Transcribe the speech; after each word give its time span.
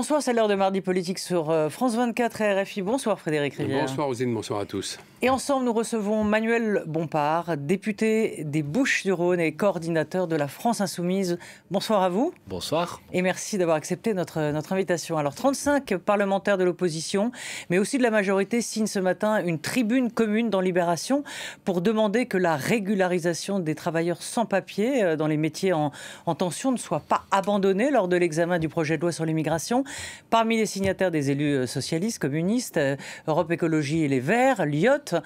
Bonsoir, 0.00 0.22
c'est 0.22 0.32
l'heure 0.32 0.48
de 0.48 0.54
mardi 0.54 0.80
politique 0.80 1.18
sur 1.18 1.50
euh, 1.50 1.68
France 1.68 1.94
24 1.94 2.40
et 2.40 2.62
RFI. 2.62 2.80
Bonsoir 2.80 3.20
Frédéric 3.20 3.52
Rivière. 3.52 3.82
Bonsoir 3.82 4.06
Rosine, 4.06 4.32
bonsoir 4.32 4.60
à 4.60 4.64
tous. 4.64 4.98
Et 5.20 5.28
ensemble, 5.28 5.66
nous 5.66 5.74
recevons 5.74 6.24
Manuel 6.24 6.84
Bompard, 6.86 7.58
député 7.58 8.42
des 8.44 8.62
Bouches-du-Rhône 8.62 9.40
et 9.40 9.52
coordinateur 9.52 10.26
de 10.26 10.34
la 10.36 10.48
France 10.48 10.80
Insoumise. 10.80 11.36
Bonsoir 11.70 12.02
à 12.02 12.08
vous. 12.08 12.32
Bonsoir. 12.46 13.02
Et 13.12 13.20
merci 13.20 13.58
d'avoir 13.58 13.76
accepté 13.76 14.14
notre, 14.14 14.40
notre 14.52 14.72
invitation. 14.72 15.18
Alors, 15.18 15.34
35 15.34 15.98
parlementaires 15.98 16.56
de 16.56 16.64
l'opposition, 16.64 17.30
mais 17.68 17.78
aussi 17.78 17.98
de 17.98 18.02
la 18.02 18.10
majorité, 18.10 18.62
signent 18.62 18.86
ce 18.86 19.00
matin 19.00 19.44
une 19.44 19.58
tribune 19.58 20.10
commune 20.10 20.48
dans 20.48 20.62
Libération 20.62 21.24
pour 21.66 21.82
demander 21.82 22.24
que 22.24 22.38
la 22.38 22.56
régularisation 22.56 23.58
des 23.58 23.74
travailleurs 23.74 24.22
sans 24.22 24.46
papier 24.46 25.04
euh, 25.04 25.16
dans 25.16 25.26
les 25.26 25.36
métiers 25.36 25.74
en, 25.74 25.92
en 26.24 26.34
tension 26.34 26.72
ne 26.72 26.78
soit 26.78 27.00
pas 27.00 27.24
abandonnée 27.30 27.90
lors 27.90 28.08
de 28.08 28.16
l'examen 28.16 28.58
du 28.58 28.70
projet 28.70 28.96
de 28.96 29.02
loi 29.02 29.12
sur 29.12 29.26
l'immigration. 29.26 29.84
Parmi 30.30 30.56
les 30.56 30.66
signataires 30.66 31.10
des 31.10 31.30
élus 31.30 31.54
euh, 31.54 31.66
socialistes, 31.66 32.18
communistes, 32.18 32.76
euh, 32.76 32.96
Europe 33.26 33.50
Écologie 33.50 34.04
et 34.04 34.08
les 34.08 34.20
Verts, 34.20 34.64
Lyot, 34.66 35.20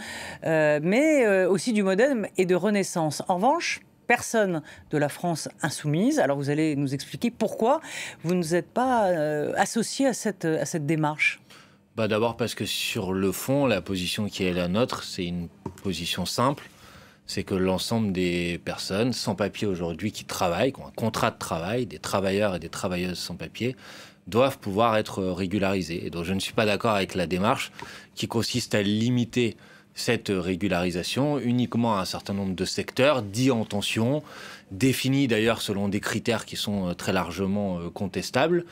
euh, 0.45 0.81
mais 0.83 1.47
aussi 1.47 1.73
du 1.73 1.83
Modem 1.83 2.27
et 2.37 2.47
de 2.47 2.55
Renaissance. 2.55 3.23
En 3.29 3.37
revanche, 3.37 3.81
personne 4.07 4.63
de 4.91 4.99
la 4.99 5.09
France 5.09 5.49
insoumise. 5.63 6.19
Alors 6.19 6.37
vous 6.37 6.51
allez 6.51 6.77
nous 6.77 6.95
expliquer 6.95 7.31
pourquoi 7.31 7.81
vous 8.23 8.35
ne 8.35 8.43
vous 8.43 8.55
êtes 8.55 8.69
pas 8.69 9.07
associé 9.57 10.07
à 10.07 10.13
cette, 10.13 10.45
à 10.45 10.65
cette 10.65 10.87
démarche. 10.87 11.41
Bah 11.97 12.09
D'abord 12.09 12.37
parce 12.37 12.57
que 12.57 12.65
sur 12.65 13.13
le 13.13 13.31
fond, 13.31 13.67
la 13.67 13.81
position 13.81 14.27
qui 14.27 14.45
est 14.45 14.53
la 14.53 14.67
nôtre, 14.67 15.05
c'est 15.05 15.25
une 15.25 15.49
position 15.83 16.27
simple. 16.27 16.69
C'est 17.27 17.45
que 17.45 17.55
l'ensemble 17.55 18.13
des 18.13 18.61
personnes 18.65 19.13
sans 19.13 19.37
papier 19.37 19.67
aujourd'hui 19.67 20.11
qui 20.11 20.25
travaillent, 20.25 20.73
qui 20.73 20.81
ont 20.81 20.89
un 20.89 20.91
contrat 20.91 21.31
de 21.31 21.39
travail, 21.39 21.87
des 21.87 22.01
travailleurs 22.01 22.57
et 22.57 22.59
des 22.59 22.69
travailleuses 22.69 23.19
sans 23.19 23.37
papier, 23.37 23.77
doivent 24.27 24.59
pouvoir 24.59 24.97
être 24.97 25.23
régularisés. 25.25 26.07
Et 26.07 26.11
donc 26.11 26.25
je 26.25 26.33
ne 26.33 26.41
suis 26.41 26.53
pas 26.53 26.67
d'accord 26.67 26.95
avec 26.95 27.15
la 27.15 27.27
démarche 27.27 27.73
qui 28.15 28.29
consiste 28.29 28.75
à 28.75 28.83
limiter 28.83 29.57
cette 29.95 30.33
régularisation 30.35 31.39
uniquement 31.39 31.97
à 31.97 32.01
un 32.01 32.05
certain 32.05 32.35
nombre 32.35 32.55
de 32.55 32.65
secteurs 32.65 33.23
dits 33.23 33.51
en 33.51 33.65
tension, 33.65 34.23
définis 34.71 35.29
d'ailleurs 35.29 35.61
selon 35.61 35.89
des 35.89 36.01
critères 36.01 36.45
qui 36.45 36.57
sont 36.57 36.89
euh, 36.89 36.95
très 36.95 37.13
largement 37.13 37.79
euh, 37.79 37.91
contestables 37.91 38.65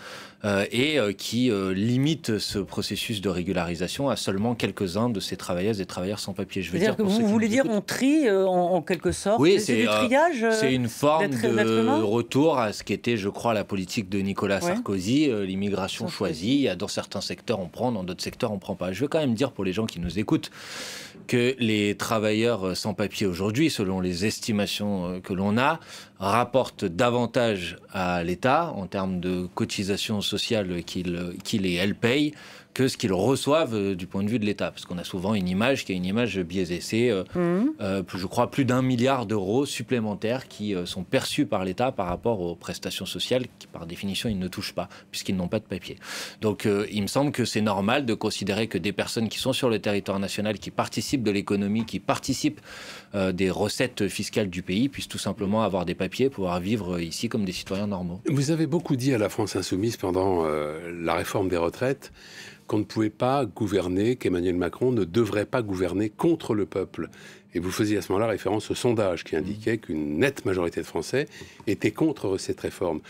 euh, 0.44 0.64
et 0.72 0.98
qui 1.16 1.52
limitent 1.52 2.38
ce 2.38 2.58
processus 2.58 3.20
de 3.20 3.28
régularisation 3.28 4.08
à 4.08 4.16
seulement 4.16 4.56
quelques-uns 4.56 5.08
de 5.08 5.20
ces 5.20 5.36
travailleuses 5.36 5.80
et 5.80 5.86
travailleurs 5.86 6.18
sans 6.18 6.32
papier. 6.32 6.62
Je 6.62 6.72
veux 6.72 6.80
dire, 6.80 6.96
que 6.96 7.02
vous 7.02 7.28
voulez 7.28 7.48
dire 7.48 7.64
on 7.68 7.80
trie 7.80 8.28
en, 8.28 8.82
quelque 8.82 9.12
sorte 9.12 9.40
Oui, 9.40 9.60
c'est 9.60 9.86
C'est 10.52 10.74
une 10.74 10.88
forme 10.88 11.30
de 11.30 12.02
retour 12.02 12.58
à 12.58 12.72
ce 12.72 12.82
qu'était, 12.82 13.16
je 13.16 13.28
crois, 13.28 13.54
la 13.54 13.62
politique 13.62 14.08
de 14.08 14.18
Nicolas 14.18 14.60
Sarkozy, 14.60 15.30
l'immigration 15.46 16.08
choisie. 16.08 16.68
Dans 16.76 16.88
certains 16.88 17.20
secteurs, 17.20 17.60
on 17.60 17.68
prend, 17.68 17.92
dans 17.92 18.02
d'autres 18.02 18.24
secteurs, 18.24 18.50
on 18.50 18.58
prend 18.58 18.74
pas. 18.74 18.92
Je 18.92 19.00
veux 19.02 19.08
quand 19.08 19.20
même 19.20 19.34
dire 19.34 19.52
pour 19.52 19.62
les 19.62 19.72
gens 19.72 19.86
qui 19.86 20.00
nous 20.00 20.18
écoutent 20.18 20.50
que 21.28 21.54
les 21.60 21.94
travailleurs 21.96 22.76
sans 22.76 22.94
papier 22.94 23.28
aujourd'hui, 23.28 23.70
selon 23.70 24.00
les 24.00 24.26
estimations 24.26 25.20
que 25.20 25.32
l'on 25.32 25.56
a, 25.56 25.78
rapportent 26.18 26.84
davantage 26.84 27.76
à 27.92 28.22
l'État 28.22 28.72
en 28.76 28.86
termes 28.86 29.20
de 29.20 29.46
cotisations 29.54 30.20
sociales 30.20 30.82
qu'il 30.84 31.66
et 31.66 31.74
elle 31.74 31.94
payent 31.94 32.34
que 32.74 32.88
ce 32.88 32.96
qu'ils 32.96 33.12
reçoivent 33.12 33.74
euh, 33.74 33.94
du 33.94 34.06
point 34.06 34.22
de 34.22 34.28
vue 34.28 34.38
de 34.38 34.46
l'État. 34.46 34.70
Parce 34.70 34.84
qu'on 34.84 34.98
a 34.98 35.04
souvent 35.04 35.34
une 35.34 35.48
image 35.48 35.84
qui 35.84 35.92
est 35.92 35.96
une 35.96 36.04
image 36.04 36.38
biaisée. 36.40 36.80
C'est, 36.80 37.10
euh, 37.10 37.24
mmh. 37.34 37.72
euh, 37.80 38.02
je 38.14 38.26
crois, 38.26 38.50
plus 38.50 38.64
d'un 38.64 38.82
milliard 38.82 39.26
d'euros 39.26 39.66
supplémentaires 39.66 40.48
qui 40.48 40.74
sont 40.84 41.04
perçus 41.04 41.46
par 41.46 41.64
l'État 41.64 41.92
par 41.92 42.06
rapport 42.06 42.40
aux 42.40 42.54
prestations 42.54 43.06
sociales 43.06 43.44
qui, 43.58 43.66
par 43.66 43.86
définition, 43.86 44.28
ils 44.28 44.38
ne 44.38 44.48
touchent 44.48 44.74
pas, 44.74 44.88
puisqu'ils 45.10 45.36
n'ont 45.36 45.48
pas 45.48 45.58
de 45.58 45.64
papier. 45.64 45.96
Donc, 46.40 46.68
il 46.90 47.02
me 47.02 47.06
semble 47.06 47.32
que 47.32 47.44
c'est 47.44 47.60
normal 47.60 48.06
de 48.06 48.14
considérer 48.14 48.66
que 48.68 48.78
des 48.78 48.92
personnes 48.92 49.28
qui 49.28 49.38
sont 49.38 49.52
sur 49.52 49.68
le 49.68 49.78
territoire 49.78 50.18
national, 50.18 50.58
qui 50.58 50.70
participent 50.70 51.22
de 51.22 51.30
l'économie, 51.30 51.84
qui 51.84 52.00
participent 52.00 52.60
des 53.14 53.50
recettes 53.50 54.08
fiscales 54.08 54.50
du 54.50 54.62
pays, 54.62 54.88
puissent 54.88 55.08
tout 55.08 55.18
simplement 55.18 55.62
avoir 55.62 55.84
des 55.84 55.94
papiers, 55.94 56.30
pouvoir 56.30 56.60
vivre 56.60 57.00
ici 57.00 57.28
comme 57.28 57.44
des 57.44 57.52
citoyens 57.52 57.86
normaux. 57.86 58.20
Vous 58.26 58.50
avez 58.50 58.66
beaucoup 58.66 58.96
dit 58.96 59.14
à 59.14 59.18
la 59.18 59.28
France 59.28 59.56
insoumise 59.56 59.96
pendant 59.96 60.44
la 60.44 61.14
réforme 61.14 61.48
des 61.48 61.56
retraites 61.56 62.12
qu'on 62.72 62.78
ne 62.78 62.84
pouvait 62.84 63.10
pas 63.10 63.44
gouverner, 63.44 64.16
qu'Emmanuel 64.16 64.54
Macron 64.54 64.92
ne 64.92 65.04
devrait 65.04 65.44
pas 65.44 65.60
gouverner 65.60 66.08
contre 66.08 66.54
le 66.54 66.64
peuple. 66.64 67.10
Et 67.52 67.60
vous 67.60 67.70
faisiez 67.70 67.98
à 67.98 68.00
ce 68.00 68.10
moment-là 68.12 68.30
référence 68.30 68.70
au 68.70 68.74
sondage 68.74 69.24
qui 69.24 69.36
indiquait 69.36 69.76
qu'une 69.76 70.16
nette 70.16 70.46
majorité 70.46 70.80
de 70.80 70.86
Français 70.86 71.28
était 71.66 71.90
contre 71.90 72.38
cette 72.38 72.60
réforme. 72.60 73.00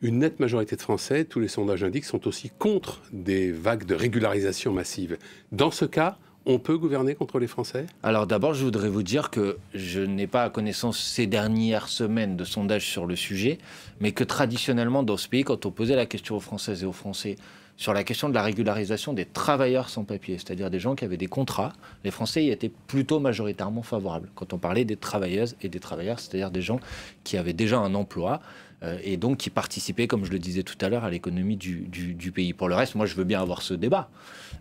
Une 0.00 0.20
nette 0.20 0.40
majorité 0.40 0.74
de 0.74 0.80
Français, 0.80 1.26
tous 1.26 1.38
les 1.38 1.48
sondages 1.48 1.84
indiquent, 1.84 2.06
sont 2.06 2.26
aussi 2.26 2.50
contre 2.58 3.02
des 3.12 3.52
vagues 3.52 3.84
de 3.84 3.94
régularisation 3.94 4.72
massive. 4.72 5.18
Dans 5.52 5.70
ce 5.70 5.84
cas, 5.84 6.16
on 6.46 6.58
peut 6.58 6.78
gouverner 6.78 7.14
contre 7.14 7.38
les 7.38 7.46
Français? 7.46 7.84
Alors 8.02 8.26
d'abord, 8.26 8.54
je 8.54 8.64
voudrais 8.64 8.88
vous 8.88 9.02
dire 9.02 9.28
que 9.28 9.58
je 9.74 10.00
n'ai 10.00 10.28
pas 10.28 10.44
à 10.44 10.48
connaissance 10.48 10.98
ces 10.98 11.26
dernières 11.26 11.88
semaines 11.88 12.38
de 12.38 12.44
sondages 12.44 12.86
sur 12.86 13.04
le 13.04 13.16
sujet, 13.16 13.58
mais 14.00 14.12
que 14.12 14.24
traditionnellement 14.24 15.02
dans 15.02 15.18
ce 15.18 15.28
pays, 15.28 15.44
quand 15.44 15.66
on 15.66 15.70
posait 15.70 15.96
la 15.96 16.06
question 16.06 16.36
aux 16.36 16.40
Françaises 16.40 16.84
et 16.84 16.86
aux 16.86 16.92
Français 16.92 17.36
sur 17.80 17.94
la 17.94 18.04
question 18.04 18.28
de 18.28 18.34
la 18.34 18.42
régularisation 18.42 19.14
des 19.14 19.24
travailleurs 19.24 19.88
sans 19.88 20.04
papier, 20.04 20.36
c'est-à-dire 20.36 20.68
des 20.68 20.78
gens 20.78 20.94
qui 20.94 21.06
avaient 21.06 21.16
des 21.16 21.28
contrats. 21.28 21.72
Les 22.04 22.10
Français 22.10 22.44
y 22.44 22.50
étaient 22.50 22.70
plutôt 22.86 23.20
majoritairement 23.20 23.82
favorables 23.82 24.28
quand 24.34 24.52
on 24.52 24.58
parlait 24.58 24.84
des 24.84 24.96
travailleuses 24.96 25.56
et 25.62 25.70
des 25.70 25.80
travailleurs, 25.80 26.20
c'est-à-dire 26.20 26.50
des 26.50 26.60
gens 26.60 26.78
qui 27.24 27.38
avaient 27.38 27.54
déjà 27.54 27.78
un 27.78 27.94
emploi 27.94 28.42
euh, 28.82 28.98
et 29.02 29.16
donc 29.16 29.38
qui 29.38 29.48
participaient, 29.48 30.06
comme 30.06 30.26
je 30.26 30.30
le 30.30 30.38
disais 30.38 30.62
tout 30.62 30.76
à 30.82 30.90
l'heure, 30.90 31.04
à 31.04 31.10
l'économie 31.10 31.56
du, 31.56 32.32
pays. 32.34 32.52
Pour 32.52 32.68
le 32.68 32.74
reste, 32.74 32.96
moi, 32.96 33.06
je 33.06 33.14
veux 33.14 33.24
bien 33.24 33.40
avoir 33.40 33.62
ce 33.62 33.72
débat, 33.72 34.10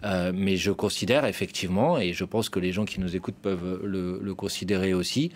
euh, 0.05 0.31
mais 0.33 0.55
je 0.55 0.71
considère 0.71 1.25
effectivement, 1.25 1.99
et 1.99 2.13
je 2.13 2.23
pense 2.23 2.47
que 2.47 2.61
les 2.61 2.71
gens 2.71 2.85
qui 2.85 3.01
nous 3.01 3.17
écoutent 3.17 3.35
peuvent 3.35 3.81
le 3.83 4.33
considérer 4.33 4.93
aussi, 4.93 5.33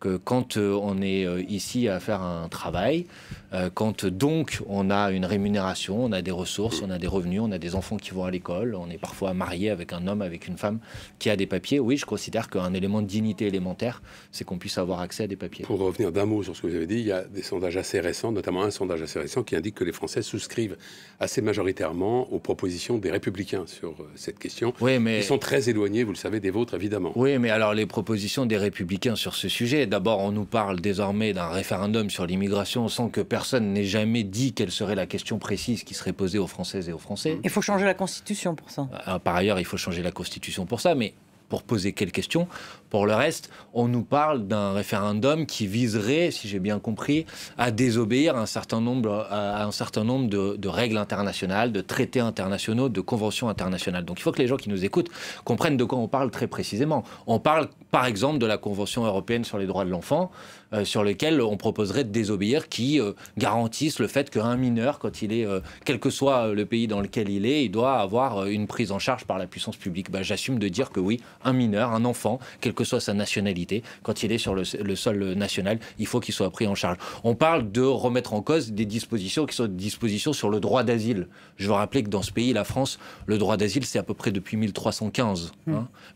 que 0.00 0.16
quand 0.16 0.56
euh, 0.56 0.78
on 0.80 1.00
est 1.00 1.24
euh, 1.24 1.42
ici 1.48 1.88
à 1.88 2.00
faire 2.00 2.22
un 2.22 2.48
travail, 2.48 3.06
euh, 3.52 3.70
quand 3.72 4.04
donc 4.04 4.60
on 4.68 4.90
a 4.90 5.10
une 5.10 5.24
rémunération, 5.24 6.04
on 6.04 6.12
a 6.12 6.20
des 6.20 6.30
ressources, 6.30 6.82
on 6.82 6.90
a 6.90 6.98
des 6.98 7.06
revenus, 7.06 7.40
on 7.42 7.50
a 7.52 7.58
des 7.58 7.74
enfants 7.74 7.96
qui 7.96 8.10
vont 8.10 8.24
à 8.24 8.30
l'école, 8.30 8.74
on 8.74 8.90
est 8.90 8.98
parfois 8.98 9.32
marié 9.32 9.70
avec 9.70 9.92
un 9.92 10.06
homme, 10.06 10.20
avec 10.20 10.48
une 10.48 10.58
femme 10.58 10.80
qui 11.18 11.30
a 11.30 11.36
des 11.36 11.46
papiers, 11.46 11.80
oui, 11.80 11.96
je 11.96 12.04
considère 12.04 12.50
qu'un 12.50 12.74
élément 12.74 13.00
de 13.00 13.06
dignité 13.06 13.46
élémentaire, 13.46 14.02
c'est 14.32 14.44
qu'on 14.44 14.58
puisse 14.58 14.76
avoir 14.78 15.00
accès 15.00 15.24
à 15.24 15.26
des 15.26 15.36
papiers. 15.36 15.64
Pour 15.64 15.78
revenir 15.78 16.12
d'un 16.12 16.26
mot 16.26 16.42
sur 16.42 16.54
ce 16.54 16.62
que 16.62 16.66
vous 16.66 16.74
avez 16.74 16.86
dit, 16.86 16.98
il 16.98 17.06
y 17.06 17.12
a 17.12 17.24
des 17.24 17.42
sondages 17.42 17.76
assez 17.76 18.00
récents, 18.00 18.32
notamment 18.32 18.64
un 18.64 18.70
sondage 18.70 19.02
assez 19.02 19.18
récent 19.18 19.42
qui 19.42 19.56
indique 19.56 19.76
que 19.76 19.84
les 19.84 19.92
Français 19.92 20.22
souscrivent 20.22 20.76
assez 21.20 21.40
majoritairement 21.40 22.30
aux 22.32 22.38
propositions 22.38 22.98
des 22.98 23.10
républicains 23.10 23.64
sur 23.66 23.94
cette 24.14 24.38
question. 24.38 24.74
Oui, 24.80 24.98
mais... 24.98 25.20
Ils 25.20 25.24
sont 25.24 25.38
très 25.38 25.70
éloignés, 25.70 26.04
vous 26.04 26.12
le 26.12 26.16
savez, 26.16 26.40
des 26.40 26.50
vôtres, 26.50 26.74
évidemment. 26.74 27.12
Oui, 27.14 27.38
mais 27.38 27.50
alors 27.50 27.72
les 27.72 27.86
propositions 27.86 28.44
des 28.44 28.58
républicains 28.58 29.16
sur 29.16 29.34
ce 29.34 29.48
sujet, 29.48 29.85
D'abord, 29.86 30.20
on 30.20 30.32
nous 30.32 30.44
parle 30.44 30.80
désormais 30.80 31.32
d'un 31.32 31.48
référendum 31.48 32.10
sur 32.10 32.26
l'immigration 32.26 32.88
sans 32.88 33.08
que 33.08 33.20
personne 33.20 33.72
n'ait 33.72 33.84
jamais 33.84 34.22
dit 34.22 34.52
quelle 34.52 34.70
serait 34.70 34.94
la 34.94 35.06
question 35.06 35.38
précise 35.38 35.84
qui 35.84 35.94
serait 35.94 36.12
posée 36.12 36.38
aux 36.38 36.46
Françaises 36.46 36.88
et 36.88 36.92
aux 36.92 36.98
Français. 36.98 37.38
Il 37.44 37.50
faut 37.50 37.62
changer 37.62 37.84
la 37.84 37.94
Constitution 37.94 38.54
pour 38.54 38.70
ça. 38.70 38.88
Euh, 39.08 39.18
par 39.18 39.36
ailleurs, 39.36 39.58
il 39.58 39.64
faut 39.64 39.76
changer 39.76 40.02
la 40.02 40.12
Constitution 40.12 40.66
pour 40.66 40.80
ça, 40.80 40.94
mais 40.94 41.14
pour 41.48 41.62
poser 41.62 41.92
quelques 41.92 42.16
questions. 42.16 42.48
Pour 42.90 43.06
le 43.06 43.14
reste, 43.14 43.50
on 43.74 43.88
nous 43.88 44.04
parle 44.04 44.46
d'un 44.46 44.72
référendum 44.72 45.44
qui 45.44 45.66
viserait, 45.66 46.30
si 46.30 46.48
j'ai 46.48 46.60
bien 46.60 46.78
compris, 46.78 47.26
à 47.58 47.70
désobéir 47.70 48.36
à 48.36 48.40
un 48.40 48.46
certain 48.46 48.80
nombre, 48.80 49.26
à 49.30 49.64
un 49.64 49.72
certain 49.72 50.04
nombre 50.04 50.28
de, 50.28 50.68
règles 50.68 50.96
internationales, 50.96 51.72
de 51.72 51.80
traités 51.80 52.20
internationaux, 52.20 52.88
de 52.88 53.00
conventions 53.00 53.48
internationales. 53.48 54.04
Donc 54.04 54.18
il 54.18 54.22
faut 54.22 54.32
que 54.32 54.40
les 54.40 54.46
gens 54.46 54.56
qui 54.56 54.68
nous 54.68 54.84
écoutent 54.84 55.10
comprennent 55.44 55.76
de 55.76 55.84
quoi 55.84 55.98
on 55.98 56.08
parle 56.08 56.30
très 56.30 56.46
précisément. 56.46 57.02
On 57.26 57.38
parle 57.38 57.68
par 57.90 58.06
exemple 58.06 58.38
de 58.38 58.46
la 58.46 58.58
Convention 58.58 59.04
européenne 59.04 59.44
sur 59.44 59.58
les 59.58 59.66
droits 59.66 59.84
de 59.84 59.90
l'enfant, 59.90 60.30
euh, 60.72 60.84
sur 60.84 61.04
lequel 61.04 61.40
on 61.40 61.56
proposerait 61.56 62.04
de 62.04 62.10
désobéir, 62.10 62.68
qui 62.68 63.00
euh, 63.00 63.12
garantissent 63.38 64.00
le 64.00 64.08
fait 64.08 64.30
qu'un 64.30 64.56
mineur, 64.56 64.98
quand 64.98 65.22
il 65.22 65.32
est, 65.32 65.46
euh, 65.46 65.60
quel 65.84 66.00
que 66.00 66.10
soit 66.10 66.48
le 66.48 66.66
pays 66.66 66.88
dans 66.88 67.00
lequel 67.00 67.28
il 67.28 67.46
est, 67.46 67.64
il 67.64 67.70
doit 67.70 67.98
avoir 67.98 68.46
une 68.46 68.66
prise 68.66 68.90
en 68.90 68.98
charge 68.98 69.24
par 69.24 69.38
la 69.38 69.46
puissance 69.46 69.76
publique. 69.76 70.10
Ben, 70.10 70.22
J'assume 70.22 70.58
de 70.58 70.68
dire 70.68 70.90
que 70.90 71.00
oui, 71.00 71.20
un 71.44 71.52
mineur, 71.52 71.92
un 71.92 72.04
enfant, 72.04 72.38
quelle 72.60 72.74
que 72.74 72.84
soit 72.84 73.00
sa 73.00 73.14
nationalité, 73.14 73.82
quand 74.02 74.22
il 74.22 74.32
est 74.32 74.38
sur 74.38 74.54
le, 74.54 74.64
sol 74.64 75.34
national, 75.34 75.78
il 75.98 76.06
faut 76.06 76.20
qu'il 76.20 76.34
soit 76.34 76.50
pris 76.50 76.66
en 76.66 76.74
charge. 76.74 76.98
On 77.24 77.34
parle 77.34 77.70
de 77.70 77.82
remettre 77.82 78.34
en 78.34 78.42
cause 78.42 78.72
des 78.72 78.86
dispositions 78.86 79.46
qui 79.46 79.54
sont 79.54 79.66
des 79.66 79.74
dispositions 79.74 80.32
sur 80.32 80.50
le 80.50 80.60
droit 80.60 80.82
d'asile. 80.82 81.28
Je 81.56 81.68
veux 81.68 81.74
rappeler 81.74 82.02
que 82.02 82.08
dans 82.08 82.22
ce 82.22 82.32
pays, 82.32 82.52
la 82.52 82.64
France, 82.64 82.98
le 83.26 83.38
droit 83.38 83.56
d'asile, 83.56 83.84
c'est 83.84 83.98
à 83.98 84.02
peu 84.02 84.14
près 84.14 84.32
depuis 84.32 84.56
1315. 84.56 85.52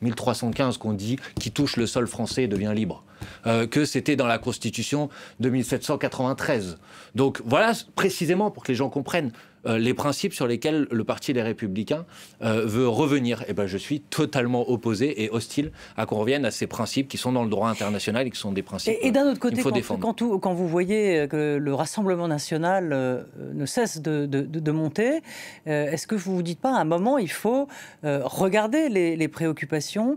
1315 0.01 0.75
hein. 0.75 0.79
qu'on 0.79 0.93
dit 0.93 1.17
qui 1.39 1.51
touche 1.51 1.77
le 1.77 1.87
sol 1.87 2.07
français 2.07 2.45
et 2.45 2.49
devient 2.49 2.73
libre. 2.75 3.05
Euh, 3.47 3.67
que 3.67 3.85
c'était 3.85 4.17
dans 4.17 4.27
la 4.27 4.39
Constitution 4.39 5.09
de 5.41 5.51
1793. 5.51 6.79
Donc 7.15 7.43
voilà 7.45 7.73
précisément 7.95 8.51
pour 8.51 8.63
que 8.63 8.73
les 8.73 8.77
gens 8.77 8.89
comprennent. 8.89 9.33
Euh, 9.67 9.79
les 9.79 9.95
principes 9.95 10.33
sur 10.33 10.47
lesquels 10.47 10.87
le 10.91 11.05
Parti 11.05 11.33
des 11.33 11.43
Républicains 11.43 12.07
euh, 12.43 12.65
veut 12.65 12.89
revenir. 12.89 13.45
Eh 13.49 13.53
ben, 13.53 13.67
je 13.67 13.77
suis 13.77 14.01
totalement 14.01 14.71
opposé 14.71 15.25
et 15.25 15.31
hostile 15.31 15.71
à 15.97 16.07
qu'on 16.07 16.19
revienne 16.19 16.45
à 16.45 16.51
ces 16.51 16.67
principes 16.67 17.09
qui 17.09 17.19
sont 17.19 17.33
dans 17.33 17.45
le 17.45 17.51
droit 17.51 17.69
international 17.69 18.27
et 18.27 18.31
qui 18.31 18.39
sont 18.39 18.53
des 18.53 18.63
principes. 18.63 18.97
Et, 19.03 19.11
d'un 19.11 19.31
autre 19.31 19.41
côté, 19.41 19.63
quand, 19.63 20.23
quand, 20.41 20.55
vous 20.55 20.69
voyez 20.69 21.27
que 21.29 21.59
le 21.61 21.75
Rassemblement 21.75 22.29
national 22.29 22.91
euh, 22.93 23.23
ne 23.53 23.67
cesse 23.67 24.01
de, 24.01 24.71
monter, 24.71 25.21
est-ce 25.67 26.07
que 26.07 26.15
vous 26.15 26.37
vous 26.37 26.43
dites 26.43 26.61
pas 26.61 26.77
à 26.77 26.81
un 26.81 26.85
moment 26.85 27.19
il 27.19 27.31
faut 27.31 27.67
regarder 28.03 28.89
les, 28.89 29.29
préoccupations 29.29 30.17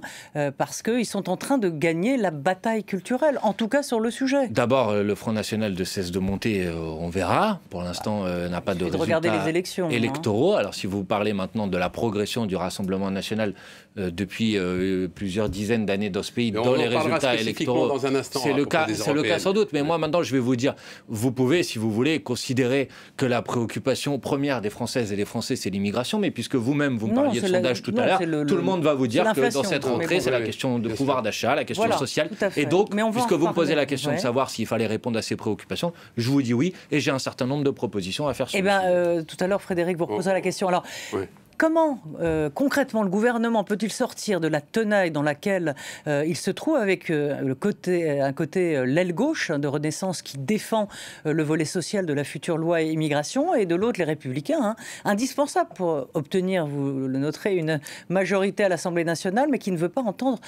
parce 0.58 0.82
qu'ils 0.82 1.06
sont 1.06 1.30
en 1.30 1.38
train 1.38 1.58
de 1.58 1.70
gagner 1.70 2.18
la 2.18 2.32
bataille 2.32 2.84
culturelle, 2.84 3.40
en 3.42 3.54
tout 3.54 3.68
cas 3.68 3.84
sur 3.84 4.00
le 4.00 4.12
sujet? 4.12 4.48
D'abord, 4.50 4.94
le 4.94 5.16
Front 5.16 5.34
National 5.34 5.74
ne 5.74 5.84
cesse 5.84 6.12
de 6.12 6.20
monter, 6.20 6.70
on 6.70 7.10
verra. 7.10 7.60
Pour 7.70 7.82
l'instant, 7.82 8.26
n'a 8.26 8.62
pas 8.62 8.76
de 8.76 8.86
résultat 8.86 9.33
les 9.34 9.50
élections. 9.50 9.88
Hein. 9.88 9.92
électoraux. 9.92 10.56
Alors 10.56 10.74
si 10.74 10.88
vous 10.88 11.04
parlez 11.04 11.34
maintenant 11.34 11.68
de 11.68 11.78
la 11.78 11.90
progression 11.90 12.46
du 12.46 12.56
Rassemblement 12.56 13.12
national 13.12 13.54
euh, 13.98 14.10
depuis 14.12 14.58
euh, 14.58 15.08
plusieurs 15.08 15.50
dizaines 15.50 15.86
d'années 15.86 16.10
dans 16.10 16.24
ce 16.24 16.32
pays, 16.32 16.52
dans 16.52 16.76
les 16.76 16.88
résultats 16.88 17.36
électoraux, 17.36 18.00
c'est 18.32 18.54
le 18.54 18.66
cas, 18.66 18.88
c'est 18.94 19.14
le 19.14 19.24
cas 19.24 19.40
sans 19.40 19.54
doute. 19.54 19.70
Mais 19.74 19.84
moi 19.84 19.98
maintenant, 19.98 20.24
je 20.24 20.34
vais 20.34 20.40
vous 20.40 20.56
dire, 20.56 20.76
vous 21.08 21.32
pouvez, 21.32 21.64
si 21.64 21.78
vous 21.78 21.92
voulez, 21.92 22.22
considérer 22.22 22.90
que 23.18 23.26
la 23.26 23.42
préoccupation 23.42 24.20
première 24.20 24.62
des 24.62 24.70
Françaises 24.70 25.12
et 25.12 25.16
des 25.16 25.26
Français, 25.26 25.56
c'est 25.56 25.70
l'immigration. 25.70 26.20
Mais 26.20 26.32
puisque 26.32 26.56
vous-même 26.56 26.98
vous 26.98 27.08
me 27.08 27.16
parliez 27.16 27.42
de 27.42 27.48
sondage 27.48 27.84
tout 27.84 27.94
à 27.98 28.06
l'heure, 28.06 28.46
tout 28.48 28.56
le 28.56 28.62
monde 28.62 28.84
va 28.84 28.94
vous 28.94 29.08
dire 29.08 29.32
que 29.34 29.54
dans 29.54 29.64
cette 29.64 29.86
rentrée, 29.86 30.20
c'est 30.20 30.32
la 30.32 30.42
question 30.42 30.80
de 30.80 30.90
pouvoir 30.90 31.22
d'achat, 31.22 31.56
la 31.56 31.64
question 31.64 31.92
sociale. 31.98 32.30
Et 32.58 32.66
donc, 32.66 32.90
puisque 33.12 33.34
vous 33.34 33.48
me 33.48 33.54
posez 33.54 33.76
la 33.76 33.86
question 33.86 34.12
de 34.12 34.18
savoir 34.18 34.50
s'il 34.50 34.66
fallait 34.66 34.88
répondre 34.88 35.18
à 35.18 35.22
ces 35.22 35.36
préoccupations, 35.36 35.94
je 36.18 36.30
vous 36.30 36.42
dis 36.42 36.54
oui, 36.54 36.74
et 36.92 37.00
j'ai 37.00 37.12
un 37.12 37.20
certain 37.20 37.46
nombre 37.46 37.64
de 37.64 37.70
propositions 37.70 38.28
à 38.28 38.34
faire 38.34 38.50
sur. 38.50 38.60
Eh 38.60 38.62
ben, 38.62 38.82
euh, 38.86 39.23
tout 39.28 39.38
à 39.40 39.48
l'heure, 39.48 39.62
Frédéric 39.62 39.98
vous 39.98 40.06
reposera 40.06 40.34
la 40.34 40.42
question. 40.42 40.68
Alors, 40.68 40.84
Comment 41.58 42.00
euh, 42.20 42.50
concrètement 42.50 43.04
le 43.04 43.10
gouvernement 43.10 43.64
peut-il 43.64 43.92
sortir 43.92 44.40
de 44.40 44.48
la 44.48 44.62
tenaille 44.62 45.12
dans 45.12 45.22
laquelle 45.22 45.76
euh, 46.08 46.24
il 46.28 46.36
se 46.36 46.52
trouve 46.52 46.78
avec 46.78 47.10
euh, 47.10 47.42
le 47.42 47.54
côté, 47.54 48.20
un 48.20 48.34
côté 48.34 48.84
l'aile 48.86 49.14
gauche 49.14 49.52
de 49.52 49.68
Renaissance 49.68 50.22
qui 50.22 50.38
défend 50.38 50.88
le 51.26 51.44
volet 51.44 51.66
social 51.66 52.06
de 52.06 52.14
la 52.14 52.24
future 52.24 52.58
loi 52.58 52.82
immigration 52.82 53.54
et 53.54 53.66
de 53.66 53.76
l'autre 53.76 54.00
les 54.00 54.06
républicains, 54.06 54.62
hein, 54.62 54.76
indispensable 55.06 55.70
pour 55.76 56.08
obtenir, 56.14 56.66
vous 56.66 57.08
le 57.08 57.20
noterez, 57.20 57.56
une 57.56 57.80
majorité 58.10 58.64
à 58.64 58.70
l'Assemblée 58.70 59.04
nationale, 59.04 59.50
mais 59.52 59.60
qui 59.60 59.72
ne 59.72 59.78
veut 59.78 59.90
pas 59.90 60.02
entendre 60.02 60.40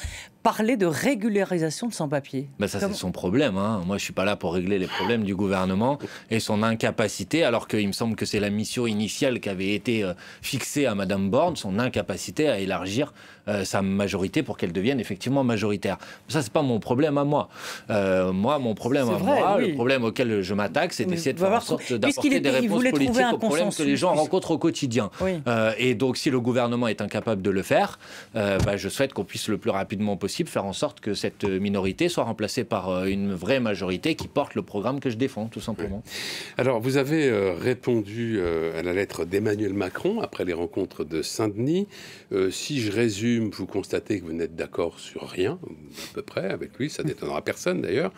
parler 0.43 0.77
de 0.77 0.85
régularisation 0.85 1.87
de 1.87 1.93
sans-papiers? 1.93 2.49
Ben 2.59 2.67
ça 2.67 2.79
c'est 2.79 2.93
son 2.93 3.11
problème. 3.11 3.57
Hein. 3.57 3.81
Moi 3.85 3.97
je 3.97 4.03
suis 4.03 4.13
pas 4.13 4.25
là 4.25 4.35
pour 4.35 4.53
régler 4.53 4.79
les 4.79 4.87
problèmes 4.87 5.23
du 5.23 5.35
gouvernement 5.35 5.97
et 6.29 6.39
son 6.39 6.63
incapacité, 6.63 7.43
alors 7.43 7.67
qu'il 7.67 7.87
me 7.87 7.93
semble 7.93 8.15
que 8.15 8.25
c'est 8.25 8.39
la 8.39 8.49
mission 8.49 8.87
initiale 8.87 9.39
qui 9.39 9.49
avait 9.49 9.73
été 9.73 10.09
fixée 10.41 10.85
à 10.85 10.94
Madame 10.95 11.29
Borne 11.29 11.55
son 11.55 11.79
incapacité 11.79 12.49
à 12.49 12.59
élargir 12.59 13.13
euh, 13.47 13.63
sa 13.63 13.83
majorité 13.83 14.41
pour 14.41 14.57
qu'elle 14.57 14.71
devienne 14.71 14.99
effectivement 14.99 15.43
majoritaire. 15.43 15.97
Ça, 16.27 16.41
c'est 16.41 16.51
pas 16.51 16.63
mon 16.63 16.79
problème 16.79 17.19
à 17.19 17.23
moi. 17.23 17.49
Euh, 17.91 18.31
moi, 18.31 18.57
mon 18.57 18.73
problème 18.73 19.07
à 19.09 19.19
moi, 19.19 19.59
le 19.59 19.73
problème 19.73 20.03
auquel 20.03 20.41
je 20.41 20.53
m'attaque, 20.55 20.93
c'est 20.93 21.05
d'essayer 21.05 21.33
de 21.33 21.39
faire 21.39 21.51
en 21.51 21.59
sorte 21.59 21.93
d'apporter 21.93 22.39
des 22.39 22.49
réponses 22.49 22.83
politiques 22.83 23.33
aux 23.33 23.37
problèmes 23.37 23.69
que 23.69 23.83
les 23.83 23.97
gens 23.97 24.13
rencontrent 24.13 24.51
au 24.51 24.57
quotidien. 24.57 25.11
Euh, 25.21 25.73
et 25.77 25.93
donc, 25.93 26.17
si 26.17 26.31
le 26.31 26.39
gouvernement 26.39 26.87
est 26.87 27.01
incapable 27.01 27.43
de 27.43 27.51
le 27.51 27.61
faire, 27.61 27.99
bah, 28.33 28.77
je 28.77 28.89
souhaite 28.89 29.13
qu'on 29.13 29.23
puisse 29.23 29.47
le 29.47 29.57
plus 29.57 29.69
rapidement 29.69 30.17
possible 30.17 30.49
faire 30.49 30.65
en 30.65 30.73
sorte 30.73 30.99
que 30.99 31.13
cette 31.13 31.43
minorité 31.43 32.09
soit 32.09 32.23
remplacée 32.23 32.63
par 32.63 33.05
une 33.05 33.33
vraie 33.33 33.59
majorité 33.59 34.15
qui 34.15 34.27
porte 34.27 34.55
le 34.55 34.63
programme 34.63 34.99
que 34.99 35.09
je 35.09 35.17
défends, 35.17 35.47
tout 35.47 35.61
simplement. 35.61 36.01
Alors, 36.57 36.79
vous 36.79 36.97
avez 36.97 37.29
répondu 37.61 38.39
à 38.41 38.81
la 38.81 38.93
lettre 38.93 39.25
d'Emmanuel 39.25 39.73
Macron 39.73 40.21
après 40.21 40.45
les 40.45 40.53
rencontres 40.53 40.84
de 41.03 41.21
Saint-Denis. 41.21 41.87
si 42.49 42.81
je 42.81 42.91
résume, 42.91 43.49
vous 43.49 43.65
constatez 43.65 44.19
que 44.19 44.25
vous 44.25 44.33
n'êtes 44.33 44.55
d'accord 44.55 44.99
sur 44.99 45.27
rien, 45.27 45.59
à 45.63 46.13
peu 46.13 46.21
près, 46.21 46.49
avec 46.49 46.77
lui, 46.77 46.89
ça 46.89 47.03
n'étonnera 47.03 47.41
personne 47.45 47.81
d'ailleurs. 47.81 48.11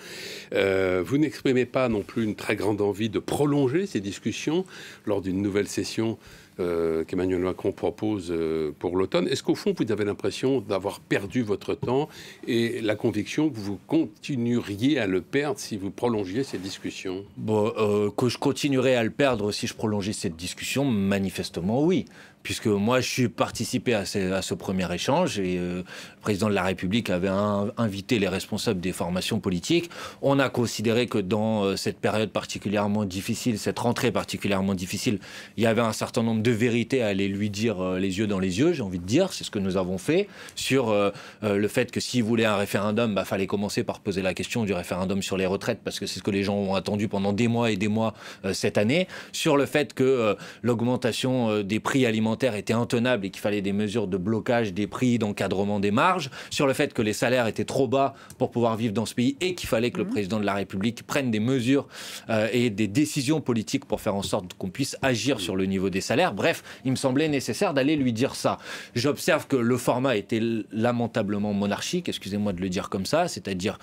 Euh, 0.53 1.03
vous 1.05 1.17
n'exprimez 1.17 1.65
pas 1.65 1.89
non 1.89 2.01
plus 2.01 2.23
une 2.23 2.35
très 2.35 2.55
grande 2.55 2.81
envie 2.81 3.09
de 3.09 3.19
prolonger 3.19 3.85
ces 3.85 3.99
discussions 3.99 4.65
lors 5.05 5.21
d'une 5.21 5.41
nouvelle 5.41 5.67
session 5.67 6.17
euh, 6.59 7.03
qu'Emmanuel 7.03 7.41
Macron 7.41 7.71
propose 7.71 8.29
euh, 8.31 8.71
pour 8.79 8.97
l'automne. 8.97 9.27
Est-ce 9.27 9.43
qu'au 9.43 9.53
fond, 9.53 9.75
vous 9.77 9.91
avez 9.91 10.05
l'impression 10.05 10.59
d'avoir 10.59 10.99
perdu 10.99 11.43
votre 11.43 11.75
temps 11.75 12.09
et 12.47 12.81
la 12.81 12.95
conviction 12.95 13.49
que 13.49 13.57
vous 13.57 13.77
continueriez 13.85 14.97
à 14.97 15.05
le 15.05 15.21
perdre 15.21 15.59
si 15.59 15.77
vous 15.77 15.91
prolongiez 15.91 16.43
ces 16.43 16.57
discussions? 16.57 17.25
Bon, 17.37 17.71
Que 18.17 18.27
je 18.27 18.39
continuerai 18.39 18.95
à 18.95 19.03
le 19.03 19.11
perdre 19.11 19.51
si 19.51 19.67
je 19.67 19.75
prolongeais 19.75 20.13
cette 20.13 20.35
discussion, 20.35 20.83
manifestement 20.83 21.83
oui 21.83 22.05
puisque 22.47 22.67
moi, 22.67 23.01
je 23.01 23.09
suis 23.09 23.27
participé 23.27 23.93
à 23.93 24.05
ce, 24.05 24.53
premier 24.53 24.89
échange 24.93 25.37
et 25.37 25.57
euh, 25.57 25.79
le 25.79 26.21
président 26.21 26.47
de 26.47 26.53
la 26.53 26.63
République 26.63 27.09
avait 27.09 27.27
invité 27.27 28.19
les 28.19 28.29
responsables 28.29 28.79
des 28.79 28.93
formations 28.93 29.41
politiques. 29.41 29.89
On 30.21 30.39
a 30.39 30.47
considéré 30.49 31.07
que 31.07 31.17
dans 31.17 31.63
euh, 31.63 31.75
cette 31.75 31.99
période 31.99 32.29
particulièrement 32.29 33.03
difficile, 33.03 33.59
cette 33.59 33.79
rentrée 33.79 34.13
particulièrement 34.13 34.75
difficile, 34.75 35.19
il 35.57 35.63
y 35.63 35.67
avait 35.67 35.81
un 35.81 35.91
certain 35.91 36.23
nombre 36.23 36.41
de 36.41 36.51
vérités 36.51 37.01
à 37.01 37.07
aller 37.07 37.27
lui 37.27 37.49
dire 37.49 37.81
euh, 37.81 37.99
les 37.99 38.17
yeux 38.17 38.27
dans 38.27 38.39
les 38.39 38.59
yeux, 38.59 38.71
j'ai 38.71 38.81
envie 38.81 38.99
de 38.99 39.05
dire. 39.05 39.33
C'est 39.33 39.43
ce 39.43 39.51
que 39.51 39.59
nous 39.59 39.75
avons 39.75 39.97
fait 39.97 40.29
sur 40.55 40.95
le 41.41 41.67
fait 41.67 41.91
que 41.91 41.99
s'il 41.99 42.23
voulait 42.23 42.45
un 42.45 42.55
référendum, 42.55 43.11
il 43.11 43.15
bah, 43.15 43.25
fallait 43.25 43.47
commencer 43.47 43.83
par 43.83 43.99
poser 43.99 44.21
la 44.21 44.33
question 44.33 44.63
du 44.63 44.73
référendum 44.73 45.21
sur 45.21 45.37
les 45.37 45.45
retraites, 45.45 45.79
parce 45.83 45.99
que 45.99 46.05
c'est 46.05 46.19
ce 46.19 46.23
que 46.23 46.31
les 46.31 46.43
gens 46.43 46.55
ont 46.55 46.75
attendu 46.75 47.07
pendant 47.07 47.33
des 47.33 47.47
mois 47.47 47.71
et 47.71 47.75
des 47.75 47.87
mois 47.87 48.13
cette 48.53 48.77
année. 48.77 49.07
Sur 49.31 49.57
le 49.57 49.65
fait 49.65 49.93
que 49.93 50.35
l'augmentation 50.63 51.61
des 51.61 51.79
prix 51.79 52.05
alimentaires 52.05 52.26
était 52.35 52.73
intenable 52.73 53.25
et 53.25 53.29
qu'il 53.29 53.41
fallait 53.41 53.61
des 53.61 53.73
mesures 53.73 54.07
de 54.07 54.17
blocage 54.17 54.73
des 54.73 54.87
prix, 54.87 55.19
d'encadrement 55.19 55.79
des 55.79 55.91
marges, 55.91 56.29
sur 56.49 56.67
le 56.67 56.73
fait 56.73 56.93
que 56.93 57.01
les 57.01 57.13
salaires 57.13 57.47
étaient 57.47 57.65
trop 57.65 57.87
bas 57.87 58.13
pour 58.37 58.51
pouvoir 58.51 58.75
vivre 58.75 58.93
dans 58.93 59.05
ce 59.05 59.13
pays 59.13 59.37
et 59.41 59.55
qu'il 59.55 59.69
fallait 59.69 59.91
que 59.91 59.97
le 59.97 60.05
mhm. 60.05 60.11
président 60.11 60.39
de 60.39 60.45
la 60.45 60.53
République 60.53 61.03
prenne 61.03 61.31
des 61.31 61.39
mesures 61.39 61.87
euh, 62.29 62.47
et 62.51 62.69
des 62.69 62.87
décisions 62.87 63.41
politiques 63.41 63.85
pour 63.85 64.01
faire 64.01 64.15
en 64.15 64.21
sorte 64.21 64.53
qu'on 64.53 64.69
puisse 64.69 64.97
agir 65.01 65.39
sur 65.39 65.55
le 65.55 65.65
niveau 65.65 65.89
des 65.89 66.01
salaires. 66.01 66.33
Bref, 66.33 66.63
il 66.85 66.91
me 66.91 66.95
semblait 66.95 67.27
nécessaire 67.27 67.73
d'aller 67.73 67.95
lui 67.95 68.13
dire 68.13 68.35
ça. 68.35 68.57
J'observe 68.95 69.47
que 69.47 69.55
le 69.55 69.77
format 69.77 70.15
était 70.15 70.41
lamentablement 70.71 71.53
monarchique, 71.53 72.09
excusez-moi 72.09 72.53
de 72.53 72.61
le 72.61 72.69
dire 72.69 72.89
comme 72.89 73.05
ça, 73.05 73.27
c'est-à-dire 73.27 73.79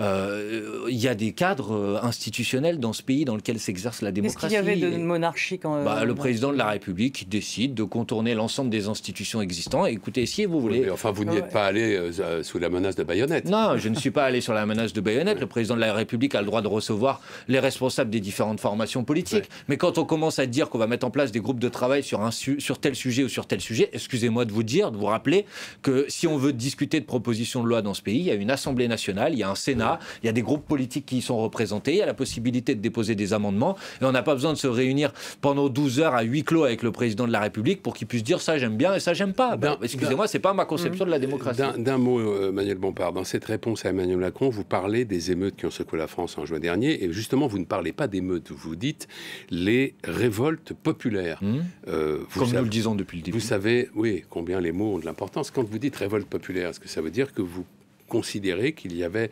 euh, 0.00 0.86
il 0.88 0.96
y 0.96 1.08
a 1.08 1.14
des 1.14 1.32
cadres 1.32 1.74
euh, 1.74 1.98
institutionnels 2.02 2.78
dans 2.78 2.92
ce 2.92 3.02
pays 3.02 3.24
dans 3.24 3.36
lequel 3.36 3.58
s'exerce 3.58 4.02
la 4.02 4.12
démocratie. 4.12 4.54
Qu'est-ce 4.54 4.62
qu'il 4.62 4.80
y 4.80 4.84
avait 4.84 4.98
de 4.98 5.02
monarchique 5.02 5.62
bah, 5.62 6.04
Le 6.04 6.14
président 6.14 6.52
de 6.52 6.58
la 6.58 6.68
République 6.68 7.28
décide 7.28 7.74
de 7.74 7.82
contourner 7.86 8.34
l'ensemble 8.34 8.70
des 8.70 8.88
institutions 8.88 9.40
existantes. 9.40 9.88
Écoutez, 9.88 10.26
si 10.26 10.44
vous 10.44 10.60
voulez. 10.60 10.90
enfin, 10.90 11.10
vous 11.10 11.24
n'y 11.24 11.36
êtes 11.36 11.50
pas 11.50 11.66
allé 11.66 11.96
euh, 11.96 12.42
sous 12.42 12.58
la 12.58 12.68
menace 12.68 12.96
de 12.96 13.02
baïonnette. 13.02 13.48
Non, 13.48 13.76
je 13.76 13.88
ne 13.88 13.94
suis 13.94 14.10
pas 14.10 14.24
allé 14.24 14.40
sur 14.40 14.52
la 14.52 14.66
menace 14.66 14.92
de 14.92 15.00
baïonnette. 15.00 15.40
Le 15.40 15.46
président 15.46 15.74
de 15.74 15.80
la 15.80 15.92
République 15.92 16.34
a 16.34 16.40
le 16.40 16.46
droit 16.46 16.62
de 16.62 16.68
recevoir 16.68 17.20
les 17.48 17.58
responsables 17.58 18.10
des 18.10 18.20
différentes 18.20 18.60
formations 18.60 19.04
politiques. 19.04 19.48
Mais 19.68 19.76
quand 19.76 19.98
on 19.98 20.04
commence 20.04 20.38
à 20.38 20.46
dire 20.46 20.68
qu'on 20.68 20.78
va 20.78 20.86
mettre 20.86 21.06
en 21.06 21.10
place 21.10 21.32
des 21.32 21.40
groupes 21.40 21.60
de 21.60 21.68
travail 21.68 22.02
sur, 22.02 22.20
un 22.20 22.30
sur 22.30 22.78
tel 22.78 22.94
sujet 22.94 23.24
ou 23.24 23.28
sur 23.28 23.46
tel 23.46 23.60
sujet, 23.60 23.90
excusez-moi 23.92 24.44
de 24.44 24.52
vous 24.52 24.62
dire, 24.62 24.90
de 24.90 24.96
vous 24.96 25.06
rappeler 25.06 25.46
que 25.82 26.06
si 26.08 26.26
on 26.26 26.36
veut 26.36 26.52
discuter 26.52 27.00
de 27.00 27.06
propositions 27.06 27.62
de 27.62 27.68
loi 27.68 27.82
dans 27.82 27.94
ce 27.94 28.02
pays, 28.02 28.18
il 28.18 28.24
y 28.24 28.30
a 28.30 28.34
une 28.34 28.50
Assemblée 28.50 28.88
nationale, 28.88 29.32
il 29.32 29.38
y 29.38 29.42
a 29.42 29.50
un 29.50 29.54
Sénat, 29.54 29.98
il 30.22 30.26
y 30.26 30.28
a 30.28 30.32
des 30.32 30.42
groupes 30.42 30.66
politiques 30.66 31.06
qui 31.06 31.18
y 31.18 31.22
sont 31.22 31.38
représentés, 31.38 31.92
il 31.92 31.98
y 31.98 32.02
a 32.02 32.06
la 32.06 32.14
possibilité 32.14 32.74
de 32.74 32.80
déposer 32.80 33.14
des 33.14 33.32
amendements 33.32 33.76
et 34.00 34.04
on 34.04 34.12
n'a 34.12 34.22
pas 34.22 34.34
besoin 34.34 34.52
de 34.52 34.58
se 34.58 34.66
réunir 34.66 35.12
pendant 35.40 35.68
12 35.68 36.00
heures 36.00 36.14
à 36.14 36.22
huis 36.22 36.44
clos 36.44 36.64
avec 36.64 36.82
le 36.82 36.92
président 36.92 37.26
de 37.26 37.32
la 37.32 37.40
République 37.40 37.75
pour 37.82 37.94
qu'il 37.94 38.06
puisse 38.06 38.24
dire 38.24 38.40
ça 38.40 38.58
j'aime 38.58 38.76
bien 38.76 38.94
et 38.94 39.00
ça 39.00 39.14
j'aime 39.14 39.32
pas. 39.32 39.56
Ben, 39.56 39.76
excusez-moi, 39.82 40.26
c'est 40.28 40.38
pas 40.38 40.54
ma 40.54 40.64
conception 40.64 41.04
de 41.04 41.10
la 41.10 41.18
démocratie. 41.18 41.62
D'un 41.78 41.98
mot, 41.98 42.18
euh, 42.18 42.48
Emmanuel 42.48 42.78
Bompard, 42.78 43.12
dans 43.12 43.24
cette 43.24 43.44
réponse 43.44 43.84
à 43.84 43.90
Emmanuel 43.90 44.18
Macron, 44.18 44.48
vous 44.48 44.64
parlez 44.64 45.04
des 45.04 45.30
émeutes 45.30 45.56
qui 45.56 45.66
ont 45.66 45.70
secoué 45.70 45.98
la 45.98 46.06
France 46.06 46.38
en 46.38 46.46
juin 46.46 46.58
dernier 46.58 47.04
et 47.04 47.12
justement 47.12 47.46
vous 47.46 47.58
ne 47.58 47.64
parlez 47.64 47.92
pas 47.92 48.08
d'émeutes, 48.08 48.50
vous 48.50 48.76
dites 48.76 49.08
les 49.50 49.94
révoltes 50.04 50.72
populaires. 50.72 51.38
Hmm. 51.42 51.60
Euh, 51.88 52.18
Comme 52.34 52.50
nous 52.50 52.62
le 52.62 52.68
disons 52.68 52.94
depuis 52.94 53.18
le 53.18 53.22
début. 53.22 53.38
Vous 53.38 53.44
savez, 53.44 53.88
oui, 53.94 54.24
combien 54.28 54.60
les 54.60 54.72
mots 54.72 54.94
ont 54.94 54.98
de 54.98 55.04
l'importance. 55.04 55.50
Quand 55.50 55.64
vous 55.64 55.78
dites 55.78 55.96
révolte 55.96 56.26
populaire, 56.26 56.70
est-ce 56.70 56.80
que 56.80 56.88
ça 56.88 57.00
veut 57.00 57.10
dire 57.10 57.32
que 57.32 57.42
vous 57.42 57.64
considérez 58.08 58.72
qu'il 58.72 58.96
y 58.96 59.04
avait 59.04 59.30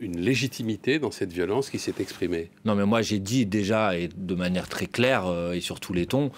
une 0.00 0.20
légitimité 0.20 0.98
dans 0.98 1.10
cette 1.10 1.32
violence 1.32 1.70
qui 1.70 1.78
s'est 1.78 1.94
exprimée? 2.00 2.50
Non, 2.64 2.74
mais 2.74 2.84
moi 2.84 3.02
j'ai 3.02 3.18
dit 3.18 3.46
déjà, 3.46 3.96
et 3.96 4.08
de 4.14 4.34
manière 4.34 4.68
très 4.68 4.86
claire 4.86 5.26
euh, 5.26 5.52
et 5.52 5.60
sur 5.60 5.80
tous 5.80 5.92
les 5.92 6.06
tons, 6.06 6.30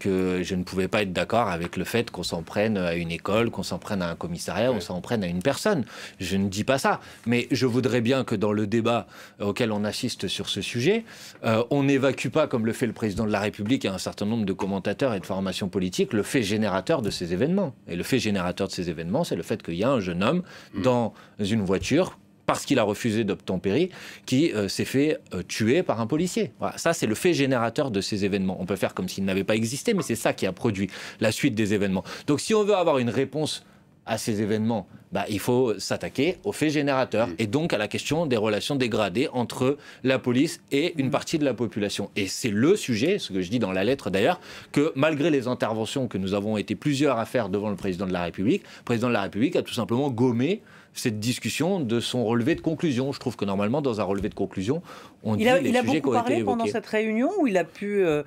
que 0.00 0.42
je 0.42 0.56
ne 0.56 0.64
pouvais 0.64 0.88
pas 0.88 1.02
être 1.02 1.12
d'accord 1.12 1.48
avec 1.48 1.76
le 1.76 1.84
fait 1.84 2.10
qu'on 2.10 2.24
s'en 2.24 2.42
prenne 2.42 2.76
à 2.76 2.94
une 2.94 3.12
école, 3.12 3.50
qu'on 3.50 3.62
s'en 3.62 3.78
prenne 3.78 4.02
à 4.02 4.10
un 4.10 4.16
commissariat, 4.16 4.70
qu'on 4.70 4.80
s'en 4.80 5.00
prenne 5.00 5.22
à 5.22 5.28
une 5.28 5.42
personne. 5.42 5.84
Je 6.18 6.36
ne 6.36 6.48
dis 6.48 6.64
pas 6.64 6.78
ça. 6.78 7.00
Mais 7.26 7.46
je 7.52 7.66
voudrais 7.66 8.00
bien 8.00 8.24
que 8.24 8.34
dans 8.34 8.52
le 8.52 8.66
débat 8.66 9.06
auquel 9.40 9.70
on 9.70 9.84
assiste 9.84 10.26
sur 10.26 10.48
ce 10.48 10.62
sujet, 10.62 11.04
euh, 11.44 11.62
on 11.70 11.84
n'évacue 11.84 12.28
pas, 12.28 12.48
comme 12.48 12.66
le 12.66 12.72
fait 12.72 12.86
le 12.86 12.92
président 12.92 13.26
de 13.26 13.30
la 13.30 13.40
République 13.40 13.84
et 13.84 13.88
un 13.88 13.98
certain 13.98 14.26
nombre 14.26 14.46
de 14.46 14.52
commentateurs 14.52 15.14
et 15.14 15.20
de 15.20 15.26
formations 15.26 15.68
politiques, 15.68 16.12
le 16.12 16.22
fait 16.22 16.42
générateur 16.42 17.02
de 17.02 17.10
ces 17.10 17.32
événements. 17.32 17.74
Et 17.86 17.94
le 17.94 18.02
fait 18.02 18.18
générateur 18.18 18.66
de 18.66 18.72
ces 18.72 18.88
événements, 18.88 19.22
c'est 19.22 19.36
le 19.36 19.42
fait 19.42 19.62
qu'il 19.62 19.74
y 19.74 19.84
a 19.84 19.90
un 19.90 20.00
jeune 20.00 20.22
homme 20.22 20.42
mm. 20.74 20.82
dans 20.82 21.12
une 21.38 21.62
voiture 21.62 22.18
parce 22.50 22.64
qu'il 22.64 22.80
a 22.80 22.82
refusé 22.82 23.22
d'obtempérer, 23.22 23.90
qui 24.26 24.52
euh, 24.52 24.66
s'est 24.66 24.84
fait 24.84 25.20
euh, 25.34 25.44
tuer 25.44 25.84
par 25.84 26.00
un 26.00 26.08
policier. 26.08 26.50
Voilà, 26.58 26.76
ça, 26.78 26.92
c'est 26.92 27.06
le 27.06 27.14
fait 27.14 27.32
générateur 27.32 27.92
de 27.92 28.00
ces 28.00 28.24
événements. 28.24 28.56
On 28.60 28.66
peut 28.66 28.74
faire 28.74 28.92
comme 28.92 29.08
s'il 29.08 29.24
n'avait 29.24 29.44
pas 29.44 29.54
existé, 29.54 29.94
mais 29.94 30.02
c'est 30.02 30.16
ça 30.16 30.32
qui 30.32 30.46
a 30.46 30.52
produit 30.52 30.90
la 31.20 31.30
suite 31.30 31.54
des 31.54 31.74
événements. 31.74 32.02
Donc, 32.26 32.40
si 32.40 32.52
on 32.52 32.64
veut 32.64 32.74
avoir 32.74 32.98
une 32.98 33.08
réponse 33.08 33.64
à 34.04 34.18
ces 34.18 34.42
événements, 34.42 34.88
bah, 35.12 35.26
il 35.28 35.38
faut 35.38 35.78
s'attaquer 35.78 36.38
aux 36.42 36.50
faits 36.50 36.72
générateurs 36.72 37.28
et 37.38 37.46
donc 37.46 37.72
à 37.72 37.78
la 37.78 37.86
question 37.86 38.26
des 38.26 38.36
relations 38.36 38.74
dégradées 38.74 39.28
entre 39.32 39.76
la 40.02 40.18
police 40.18 40.60
et 40.72 40.94
une 40.98 41.06
mm. 41.06 41.10
partie 41.12 41.38
de 41.38 41.44
la 41.44 41.54
population. 41.54 42.10
Et 42.16 42.26
c'est 42.26 42.50
le 42.50 42.74
sujet, 42.74 43.20
ce 43.20 43.32
que 43.32 43.42
je 43.42 43.50
dis 43.50 43.60
dans 43.60 43.70
la 43.70 43.84
lettre 43.84 44.10
d'ailleurs, 44.10 44.40
que 44.72 44.92
malgré 44.96 45.30
les 45.30 45.46
interventions 45.46 46.08
que 46.08 46.18
nous 46.18 46.34
avons 46.34 46.56
été 46.56 46.74
plusieurs 46.74 47.18
à 47.18 47.26
faire 47.26 47.48
devant 47.48 47.70
le 47.70 47.76
président 47.76 48.08
de 48.08 48.12
la 48.12 48.24
République, 48.24 48.64
le 48.78 48.84
président 48.84 49.06
de 49.06 49.12
la 49.12 49.22
République 49.22 49.54
a 49.54 49.62
tout 49.62 49.74
simplement 49.74 50.10
gommé 50.10 50.62
cette 50.94 51.20
discussion 51.20 51.80
de 51.80 52.00
son 52.00 52.24
relevé 52.24 52.54
de 52.54 52.60
conclusion. 52.60 53.12
Je 53.12 53.20
trouve 53.20 53.36
que 53.36 53.44
normalement, 53.44 53.82
dans 53.82 54.00
un 54.00 54.04
relevé 54.04 54.28
de 54.28 54.34
conclusion, 54.34 54.82
on 55.22 55.36
dit 55.36 55.48
a, 55.48 55.58
les 55.58 55.70
il 55.70 55.76
sujets 55.76 56.00
qui 56.00 56.06
ont 56.08 56.20
été 56.20 56.32
évoqués. 56.32 56.44
pendant 56.44 56.66
cette 56.66 56.86
réunion 56.86 57.30
où 57.40 57.46
il 57.46 57.56
a 57.56 57.64
pu 57.64 58.02
euh, 58.04 58.22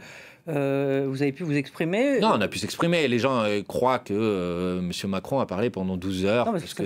euh, 0.49 1.05
vous 1.07 1.21
avez 1.21 1.31
pu 1.31 1.43
vous 1.43 1.55
exprimer 1.55 2.19
Non, 2.19 2.33
on 2.35 2.41
a 2.41 2.49
pu 2.49 2.59
s'exprimer. 2.59 3.07
Les 3.07 3.19
gens 3.19 3.43
euh, 3.43 3.61
croient 3.61 3.99
que 3.99 4.13
euh, 4.13 4.79
M. 4.79 4.91
Macron 5.09 5.39
a 5.39 5.45
parlé 5.45 5.69
pendant 5.69 5.95
12 5.95 6.25
heures. 6.25 6.47
Non, 6.47 6.51
parce, 6.51 6.73
que, 6.73 6.83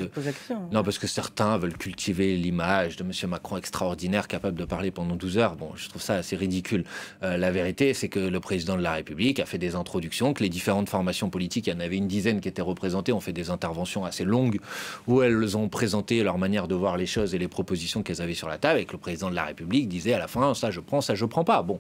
non, 0.72 0.84
parce 0.84 1.00
que 1.00 1.08
certains 1.08 1.58
veulent 1.58 1.78
cultiver 1.78 2.36
l'image 2.36 2.98
de 2.98 3.04
M. 3.04 3.12
Macron 3.30 3.58
extraordinaire, 3.58 4.28
capable 4.28 4.60
de 4.60 4.66
parler 4.66 4.92
pendant 4.92 5.16
12 5.16 5.40
heures. 5.40 5.56
Bon, 5.56 5.72
je 5.76 5.90
trouve 5.90 6.02
ça 6.02 6.16
assez 6.16 6.36
ridicule. 6.36 6.84
la 7.22 7.52
vérité, 7.52 7.94
c'est 7.94 8.10
que 8.10 8.20
le 8.20 8.40
président 8.40 8.78
de 8.78 8.84
la 8.84 8.94
République 8.94 9.40
a 9.40 9.46
fait 9.46 9.58
des 9.58 9.76
introductions, 9.76 10.34
que 10.34 10.44
les 10.44 10.50
différentes 10.50 10.90
formations 10.90 11.30
politiques, 11.30 11.68
il 11.68 11.74
y 11.74 11.76
en 11.76 11.80
avait 11.80 11.98
une 11.98 12.08
dizaine 12.08 12.42
qui 12.42 12.50
étaient 12.50 12.62
représentées, 12.62 13.12
ont 13.12 13.20
fait 13.20 13.34
des 13.34 13.50
interventions 13.50 14.06
assez 14.06 14.24
longues 14.24 14.60
où 15.08 15.24
elles 15.24 15.58
ont 15.58 15.68
présenté 15.68 16.22
leur 16.24 16.38
manière 16.38 16.68
de 16.68 16.76
voir 16.76 16.98
les 16.98 17.08
choses 17.08 17.34
et 17.34 17.40
les 17.40 17.48
propositions 17.48 18.04
qu'elles 18.04 18.22
avaient 18.22 18.34
sur 18.36 18.48
la 18.48 18.58
table, 18.58 18.80
et 18.80 18.86
que 18.86 18.94
le 18.94 19.00
président 19.00 19.30
de 19.30 19.36
la 19.36 19.46
République 19.46 19.88
disait 19.88 20.14
à 20.14 20.20
la 20.20 20.28
fin, 20.28 20.54
ça 20.54 20.70
je 20.70 20.80
prends, 20.80 21.02
ça 21.02 21.16
je 21.16 21.26
prends 21.26 21.44
pas. 21.44 21.64
Bon, 21.64 21.80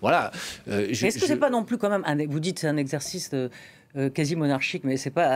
voilà. 0.00 0.30
Est-ce 1.18 1.26
que 1.26 1.32
c'est 1.34 1.40
pas 1.40 1.50
non 1.50 1.64
plus 1.64 1.78
quand 1.78 1.90
même, 1.90 2.04
un, 2.06 2.26
vous 2.26 2.40
dites 2.40 2.58
c'est 2.58 2.68
un 2.68 2.76
exercice 2.76 3.30
de, 3.30 3.50
euh, 3.96 4.10
quasi 4.10 4.36
monarchique, 4.36 4.84
mais 4.84 4.98
c'est 4.98 5.10
pas 5.10 5.26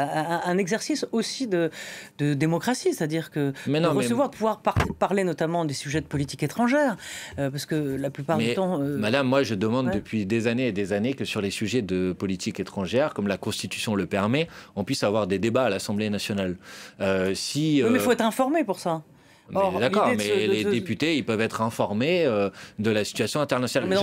un, 0.45 0.59
exercice 0.59 1.07
aussi 1.11 1.47
de, 1.47 1.71
de 2.19 2.35
démocratie, 2.35 2.93
c'est-à-dire 2.93 3.31
que 3.31 3.55
de 3.67 3.87
recevoir, 3.87 4.29
de 4.29 4.37
pouvoir 4.37 4.61
parler 4.99 5.25
notamment 5.25 5.65
des 5.65 5.73
sujets 5.73 6.03
de 6.03 6.07
politique 6.07 6.43
étrangère, 6.43 6.99
euh, 7.39 7.51
parce 7.51 7.65
que 7.65 7.75
la 7.75 8.11
plupart 8.11 8.37
du 8.37 8.53
temps. 8.53 8.79
Euh, 8.83 8.99
madame, 8.99 9.27
moi 9.27 9.43
je 9.43 9.55
demande 9.55 9.91
depuis 9.91 10.27
des 10.27 10.49
années 10.49 10.69
et 10.69 10.73
des 10.73 10.93
années 10.93 11.15
que 11.15 11.25
sur 11.25 11.41
les 11.41 11.51
sujets 11.51 11.81
de 11.81 12.13
politique 12.13 12.61
étrangère, 12.61 13.15
comme 13.15 13.27
la 13.27 13.39
Constitution 13.39 13.95
le 13.95 14.05
permet, 14.05 14.49
on 14.77 14.85
puisse 14.85 15.03
avoir 15.03 15.27
des 15.27 15.39
débats 15.39 15.65
à 15.65 15.71
l'Assemblée 15.71 16.11
nationale. 16.11 16.57
si, 17.33 17.83
mais 17.83 17.95
il 17.95 18.01
faut 18.01 18.13
être 18.13 18.21
informé 18.21 18.65
pour 18.65 18.79
ça. 18.79 19.03
D'accord, 19.53 20.09
mais 20.17 20.47
les 20.47 20.65
députés, 20.65 21.17
ils 21.17 21.25
peuvent 21.25 21.41
être 21.41 21.61
informés 21.61 22.25
euh, 22.25 22.51
de 22.79 22.91
la 22.91 23.05
situation 23.05 23.41
internationale. 23.41 23.89
Mais, 23.89 23.97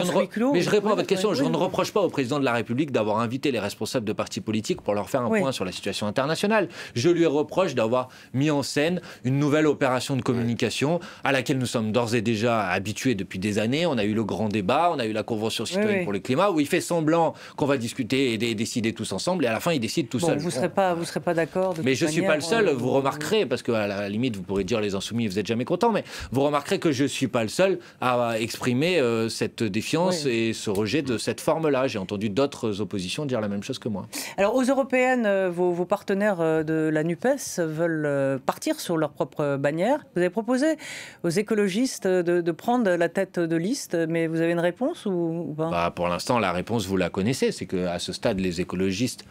je, 0.62 0.70
réponds 0.70 0.92
à 0.92 0.96
votre 0.96 1.08
question. 1.08 1.34
je 1.34 1.44
ne 1.44 1.58
reproche 1.58 1.92
pas 1.92 2.02
au 2.02 2.10
président 2.10 2.40
de 2.40 2.46
la 2.46 2.54
République 2.54 2.92
d'avoir 2.92 3.20
invité 3.20 3.52
les 3.52 3.60
responsables 3.60 4.06
de 4.06 4.14
partis 4.14 4.42
politiques 4.42 4.82
pour 4.82 4.94
leur 4.94 5.10
faire 5.10 5.22
un 5.22 5.30
point 5.30 5.52
sur 5.52 5.66
la 5.66 5.72
situation 5.72 6.08
internationale. 6.08 6.70
Je 6.96 7.10
lui 7.10 7.26
reproche 7.26 7.76
d'avoir 7.76 8.10
mis 8.34 8.52
en 8.52 8.64
scène 8.64 9.02
une 9.24 9.40
nouvelle 9.40 9.68
opération 9.68 10.16
de 10.16 10.22
communication 10.22 11.00
à 11.24 11.32
laquelle 11.32 11.58
nous 11.58 11.66
sommes 11.66 11.92
d'ores 11.92 12.16
et 12.16 12.22
déjà 12.22 12.68
habitués 12.68 13.16
depuis 13.16 13.40
des 13.40 13.60
années. 13.60 13.86
On 13.86 13.98
a 13.98 14.04
eu 14.04 14.14
le 14.14 14.24
grand 14.24 14.50
débat, 14.50 14.92
on 14.94 15.00
a 15.00 15.06
eu 15.06 15.14
la 15.14 15.24
Convention 15.24 15.66
citoyenne 15.66 16.04
pour 16.04 16.14
le 16.14 16.20
climat, 16.20 16.52
où 16.52 16.60
il 16.60 16.68
fait 16.68 16.82
semblant 16.82 17.34
qu'on 17.56 17.66
va 17.66 17.78
discuter 17.78 18.34
et 18.34 18.56
décider 18.56 18.94
tous 18.94 19.12
ensemble, 19.12 19.46
et 19.46 19.48
à 19.48 19.54
la 19.54 19.60
fin, 19.60 19.72
il 19.72 19.80
décide 19.80 20.10
tout 20.10 20.20
seul. 20.20 20.38
Vous 20.38 20.48
ne 20.48 20.52
serez 20.52 20.70
pas, 20.70 20.94
vous 20.94 21.06
serez 21.06 21.20
pas 21.20 21.34
d'accord 21.34 21.74
Mais 21.84 21.96
je 21.96 22.06
ne 22.06 22.12
suis 22.12 22.22
pas 22.22 22.36
le 22.36 22.42
seul. 22.42 22.68
Euh, 22.68 22.74
vous 22.74 22.92
remarquerez, 22.92 23.46
parce 23.46 23.64
qu'à 23.64 23.88
la 23.88 24.10
limite, 24.10 24.36
vous 24.36 24.44
pourrez 24.44 24.64
dire 24.64 24.82
les 24.82 24.96
insoumis, 24.96 25.28
vous 25.28 25.39
n'êtes 25.40 25.48
jamais 25.48 25.66
content, 25.66 25.92
mais 25.92 26.04
vous 26.32 26.42
remarquerez 26.42 26.80
que 26.80 26.92
je 26.92 27.04
ne 27.04 27.08
suis 27.08 27.28
pas 27.28 27.44
le 27.44 27.50
seul 27.50 27.80
à 28.02 28.40
exprimer 28.40 29.00
euh, 29.00 29.30
cette 29.30 29.64
défiance 29.64 30.26
et 30.26 30.54
ce 30.54 30.70
rejet 30.70 31.02
de 31.02 31.18
cette 31.18 31.42
forme-là. 31.42 31.88
J'ai 31.88 32.00
entendu 32.00 32.30
d'autres 32.30 32.82
oppositions 32.82 33.26
dire 33.26 33.42
la 33.42 33.48
même 33.48 33.64
chose 33.64 33.80
que 33.80 33.90
moi. 33.90 34.08
Alors 34.38 34.56
aux 34.56 34.64
européennes, 34.64 35.26
euh, 35.26 35.50
vos, 35.50 35.86
partenaires 35.86 36.42
euh, 36.42 36.64
de 36.64 36.90
la 36.92 37.04
NUPES 37.04 37.60
veulent 37.60 38.40
partir 38.46 38.80
sur 38.80 38.98
leur 38.98 39.12
propre 39.12 39.58
bannière. 39.58 40.06
Vous 40.16 40.22
avez 40.22 40.30
proposé 40.30 40.78
aux 41.24 41.30
écologistes 41.30 42.08
de, 42.08 42.52
prendre 42.52 42.90
la 42.92 43.10
tête 43.10 43.40
de 43.40 43.56
liste, 43.56 43.96
mais 44.10 44.28
vous 44.28 44.42
avez 44.42 44.52
une 44.52 44.60
réponse 44.60 45.06
ou, 45.06 45.54
pas? 45.56 45.70
Bah, 45.70 45.94
Pour 45.96 46.08
l'instant, 46.08 46.40
la 46.40 46.52
réponse, 46.52 46.86
vous 46.86 46.98
la 46.98 47.10
connaissez, 47.10 47.52
c'est 47.52 47.66
qu'à 47.66 48.00
ce 48.00 48.12
stade, 48.12 48.40
les 48.40 48.60
écologistes 48.60 49.26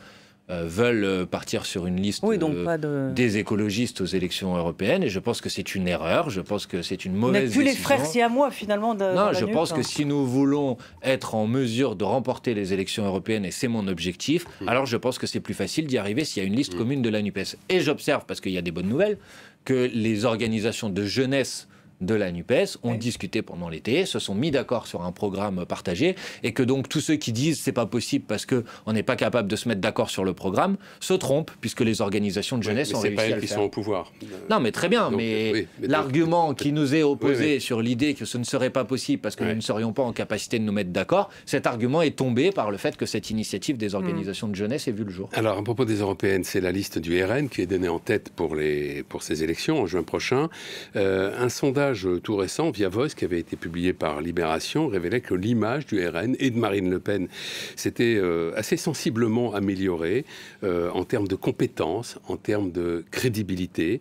euh, 0.50 0.64
veulent 0.66 1.04
euh, 1.04 1.26
partir 1.26 1.66
sur 1.66 1.86
une 1.86 2.00
liste 2.00 2.24
euh, 2.24 3.12
des 3.12 3.36
écologistes 3.36 4.00
aux 4.00 4.06
élections 4.06 4.56
européennes. 4.56 5.02
Et 5.02 5.08
je 5.08 5.18
pense 5.18 5.42
que 5.42 5.50
c'est 5.50 5.74
une 5.74 5.86
erreur. 5.86 6.30
Je 6.30 6.40
pense 6.40 6.66
que 6.66 6.80
c'est 6.80 7.04
une 7.04 7.14
mauvaise 7.14 7.42
décision. 7.42 7.60
plus 7.60 7.70
les 7.70 7.76
frères 7.76 8.06
si 8.06 8.22
à 8.22 8.30
moi 8.30 8.50
finalement. 8.50 8.94
De, 8.94 9.14
non, 9.14 9.32
je 9.34 9.44
pense 9.44 9.72
que 9.74 9.82
si 9.82 10.06
nous 10.06 10.26
voulons 10.26 10.78
être 11.02 11.34
en 11.34 11.46
mesure 11.46 11.96
de 11.96 12.04
remporter 12.04 12.54
les 12.54 12.72
élections 12.72 13.04
européennes, 13.04 13.44
et 13.44 13.50
c'est 13.50 13.68
mon 13.68 13.86
objectif, 13.88 14.46
alors 14.66 14.86
je 14.86 14.96
pense 14.96 15.18
que 15.18 15.26
c'est 15.26 15.40
plus 15.40 15.54
facile 15.54 15.86
d'y 15.86 15.98
arriver 15.98 16.24
s'il 16.24 16.42
y 16.42 16.46
a 16.46 16.48
une 16.48 16.56
liste 16.56 16.76
commune 16.76 17.02
de 17.02 17.10
la 17.10 17.20
NUPES. 17.20 17.56
Et 17.68 17.80
j'observe, 17.80 18.24
parce 18.26 18.40
qu'il 18.40 18.52
y 18.52 18.58
a 18.58 18.62
des 18.62 18.70
bonnes 18.70 18.88
nouvelles, 18.88 19.18
que 19.66 19.90
les 19.92 20.24
organisations 20.24 20.88
de 20.88 21.04
jeunesse 21.04 21.68
de 22.00 22.14
la 22.14 22.30
NUPES 22.30 22.78
ont 22.82 22.94
discuté 22.94 23.42
pendant 23.42 23.68
l'été, 23.68 24.06
se 24.06 24.18
sont 24.18 24.34
mis 24.34 24.50
d'accord 24.50 24.86
sur 24.86 25.02
un 25.02 25.12
programme 25.12 25.64
partagé, 25.66 26.14
et 26.42 26.52
que 26.52 26.62
donc 26.62 26.88
tous 26.88 27.00
ceux 27.00 27.16
qui 27.16 27.32
disent 27.32 27.60
c'est 27.60 27.72
pas 27.72 27.86
possible 27.86 28.24
parce 28.26 28.46
qu'on 28.46 28.92
n'est 28.92 29.02
pas 29.02 29.16
capable 29.16 29.48
de 29.48 29.56
se 29.56 29.68
mettre 29.68 29.80
d'accord 29.80 30.10
sur 30.10 30.24
le 30.24 30.32
programme 30.32 30.76
se 31.00 31.14
trompent, 31.14 31.50
puisque 31.60 31.80
les 31.80 32.00
organisations 32.00 32.58
de 32.58 32.62
jeunesse 32.62 32.94
ont 32.94 33.00
réussi 33.00 33.16
pas 33.16 33.24
elles 33.26 33.40
qui 33.40 33.48
sont 33.48 33.62
au 33.62 33.68
pouvoir. 33.68 34.12
Non, 34.50 34.60
mais 34.60 34.72
très 34.72 34.88
bien, 34.88 35.10
mais, 35.10 35.66
l'argument 35.80 36.54
qui 36.54 36.72
nous 36.72 36.94
est 36.94 37.02
opposé 37.02 37.60
sur 37.60 37.80
l'idée 37.80 38.14
que 38.14 38.24
ce 38.24 38.38
ne 38.38 38.44
serait 38.44 38.70
pas 38.70 38.84
possible 38.84 39.20
parce 39.20 39.36
que 39.36 39.44
nous 39.44 39.54
ne 39.54 39.60
serions 39.60 39.92
pas 39.92 40.02
en 40.02 40.12
capacité 40.12 40.58
de 40.58 40.64
nous 40.64 40.72
mettre 40.72 40.90
d'accord, 40.90 41.30
cet 41.46 41.66
argument 41.66 42.02
est 42.02 42.16
tombé 42.16 42.50
par 42.52 42.70
le 42.70 42.76
fait 42.76 42.96
que 42.96 43.06
cette 43.06 43.30
initiative 43.30 43.76
des 43.76 43.94
organisations 43.94 44.48
de 44.48 44.54
jeunesse 44.54 44.88
ait 44.88 44.92
vu 44.92 45.04
le 45.04 45.10
jour. 45.10 45.28
Alors, 45.32 45.58
à 45.58 45.62
propos 45.62 45.84
des 45.84 45.96
européennes, 45.96 46.44
c'est 46.44 46.60
la 46.60 46.72
liste 46.72 46.98
du 46.98 47.22
RN 47.22 47.48
qui 47.48 47.62
est 47.62 47.66
donnée 47.66 47.88
en 47.88 47.98
tête 47.98 48.30
pour, 48.30 48.54
les, 48.54 49.02
pour 49.02 49.22
ces 49.22 49.42
élections 49.42 49.80
en 49.80 49.86
juin 49.86 50.02
prochain. 50.02 50.48
Euh, 50.96 51.32
un 51.38 51.48
sondage 51.48 51.87
tout 52.22 52.36
récent, 52.36 52.70
via 52.70 52.88
Voice, 52.88 53.14
qui 53.16 53.24
avait 53.24 53.40
été 53.40 53.56
publié 53.56 53.92
par 53.92 54.20
Libération, 54.20 54.88
révélait 54.88 55.20
que 55.20 55.34
l'image 55.34 55.86
du 55.86 56.06
RN 56.06 56.36
et 56.38 56.50
de 56.50 56.58
Marine 56.58 56.90
Le 56.90 56.98
Pen 56.98 57.28
s'était 57.76 58.16
euh, 58.16 58.52
assez 58.56 58.76
sensiblement 58.76 59.54
améliorée 59.54 60.24
euh, 60.64 60.90
en 60.90 61.04
termes 61.04 61.28
de 61.28 61.34
compétences, 61.34 62.18
en 62.28 62.36
termes 62.36 62.70
de 62.70 63.04
crédibilité. 63.10 64.00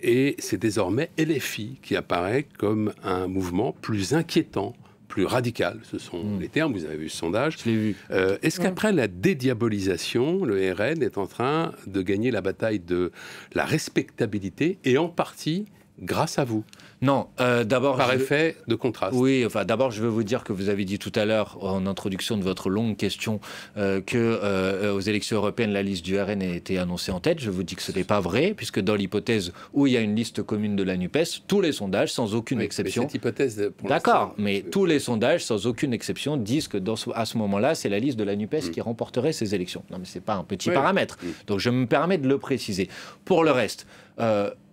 Et 0.00 0.36
c'est 0.38 0.58
désormais 0.58 1.10
LFI 1.18 1.78
qui 1.82 1.96
apparaît 1.96 2.46
comme 2.58 2.92
un 3.02 3.26
mouvement 3.26 3.74
plus 3.80 4.14
inquiétant 4.14 4.74
plus 5.08 5.24
radical, 5.24 5.80
ce 5.90 5.98
sont 5.98 6.22
hmm. 6.22 6.40
les 6.40 6.48
termes, 6.48 6.74
vous 6.74 6.84
avez 6.84 6.98
vu 6.98 7.08
ce 7.08 7.16
sondage. 7.16 7.56
Euh, 7.66 8.36
est-ce 8.42 8.60
qu'après 8.60 8.92
la 8.92 9.08
dédiabolisation, 9.08 10.44
le 10.44 10.72
RN 10.72 11.02
est 11.02 11.16
en 11.16 11.26
train 11.26 11.72
de 11.86 12.02
gagner 12.02 12.30
la 12.30 12.42
bataille 12.42 12.78
de 12.78 13.10
la 13.54 13.64
respectabilité 13.64 14.78
et 14.84 14.98
en 14.98 15.08
partie 15.08 15.64
grâce 16.00 16.38
à 16.38 16.44
vous? 16.44 16.62
Non, 17.00 17.28
euh, 17.40 17.64
d'abord. 17.64 17.96
Par 17.96 18.12
effet 18.12 18.56
de 18.66 18.74
contraste. 18.74 19.14
Oui, 19.16 19.44
enfin, 19.46 19.64
d'abord, 19.64 19.90
je 19.90 20.02
veux 20.02 20.08
vous 20.08 20.24
dire 20.24 20.42
que 20.42 20.52
vous 20.52 20.68
avez 20.68 20.84
dit 20.84 20.98
tout 20.98 21.12
à 21.14 21.24
l'heure, 21.24 21.58
en 21.60 21.86
introduction 21.86 22.36
de 22.36 22.42
votre 22.42 22.70
longue 22.70 22.96
question, 22.96 23.40
euh, 23.76 24.00
que 24.00 24.16
euh, 24.16 24.92
aux 24.92 25.00
élections 25.00 25.36
européennes, 25.36 25.72
la 25.72 25.82
liste 25.82 26.04
du 26.04 26.20
RN 26.20 26.42
a 26.42 26.46
été 26.46 26.78
annoncée 26.78 27.12
en 27.12 27.20
tête. 27.20 27.38
Je 27.38 27.50
vous 27.50 27.62
dis 27.62 27.76
que 27.76 27.82
ce 27.82 27.92
n'est 27.92 28.04
pas 28.04 28.20
vrai, 28.20 28.52
puisque 28.56 28.80
dans 28.80 28.96
l'hypothèse 28.96 29.52
où 29.72 29.86
il 29.86 29.92
y 29.92 29.96
a 29.96 30.00
une 30.00 30.16
liste 30.16 30.42
commune 30.42 30.74
de 30.74 30.82
la 30.82 30.96
NUPES, 30.96 31.42
tous 31.46 31.60
les 31.60 31.72
sondages, 31.72 32.12
sans 32.12 32.34
aucune 32.34 32.60
exception. 32.60 33.04
cette 33.04 33.14
hypothèse. 33.14 33.70
D'accord, 33.84 34.34
mais 34.36 34.62
tous 34.62 34.84
les 34.84 34.98
sondages, 34.98 35.44
sans 35.44 35.66
aucune 35.66 35.92
exception, 35.92 36.36
disent 36.36 36.68
que 36.68 36.78
dans 36.78 36.96
à 37.14 37.26
ce 37.26 37.38
moment-là, 37.38 37.76
c'est 37.76 37.88
la 37.88 38.00
liste 38.00 38.18
de 38.18 38.24
la 38.24 38.34
NUPES 38.34 38.66
mm. 38.66 38.70
qui 38.70 38.80
remporterait 38.80 39.32
ces 39.32 39.54
élections. 39.54 39.84
Non, 39.90 39.98
mais 39.98 40.04
ce 40.04 40.16
n'est 40.16 40.24
pas 40.24 40.34
un 40.34 40.44
petit 40.44 40.70
paramètre. 40.70 41.16
Mm. 41.22 41.26
Donc, 41.46 41.60
je 41.60 41.70
me 41.70 41.86
permets 41.86 42.18
de 42.18 42.26
le 42.26 42.38
préciser. 42.38 42.88
Pour 43.24 43.44
le 43.44 43.52
reste, 43.52 43.86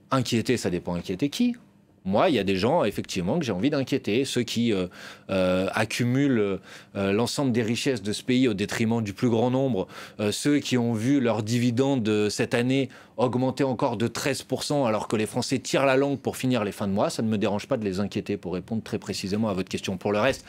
inquiéter, 0.10 0.58
ça 0.58 0.72
dépend 0.72 0.96
inquiéter 0.96 1.29
qui 1.29 1.55
moi, 2.05 2.29
il 2.29 2.35
y 2.35 2.39
a 2.39 2.43
des 2.43 2.55
gens, 2.55 2.83
effectivement, 2.83 3.39
que 3.39 3.45
j'ai 3.45 3.51
envie 3.51 3.71
d'inquiéter, 3.71 4.25
ceux 4.25 4.43
qui 4.43 4.71
euh, 4.71 4.85
euh, 5.31 5.67
accumulent 5.74 6.59
euh, 6.95 7.12
l'ensemble 7.12 7.51
des 7.51 7.63
richesses 7.63 8.03
de 8.03 8.13
ce 8.13 8.21
pays 8.21 8.47
au 8.47 8.53
détriment 8.53 9.01
du 9.01 9.13
plus 9.13 9.29
grand 9.29 9.50
nombre, 9.50 9.88
ceux 10.31 10.59
qui 10.59 10.77
ont 10.77 10.93
vu 10.93 11.19
leurs 11.19 11.41
dividendes 11.41 12.29
cette 12.29 12.53
année 12.53 12.89
augmenter 13.17 13.63
encore 13.63 13.97
de 13.97 14.07
13%, 14.07 14.85
alors 14.85 15.07
que 15.07 15.15
les 15.15 15.25
Français 15.25 15.59
tirent 15.59 15.85
la 15.85 15.97
langue 15.97 16.19
pour 16.19 16.38
finir 16.38 16.63
les 16.63 16.71
fins 16.71 16.88
de 16.88 16.93
mois, 16.93 17.09
ça 17.09 17.24
ne 17.24 17.27
me 17.27 17.38
dérange 17.38 17.67
pas 17.67 17.77
de 17.77 17.83
les 17.83 18.00
inquiéter, 18.00 18.38
pour 18.38 18.53
répondre 18.53 18.83
très 18.83 19.00
précisément 19.00 19.50
à 19.50 19.53
votre 19.53 19.69
question. 19.69 19.97
Pour 19.97 20.12
le 20.12 20.19
reste, 20.19 20.45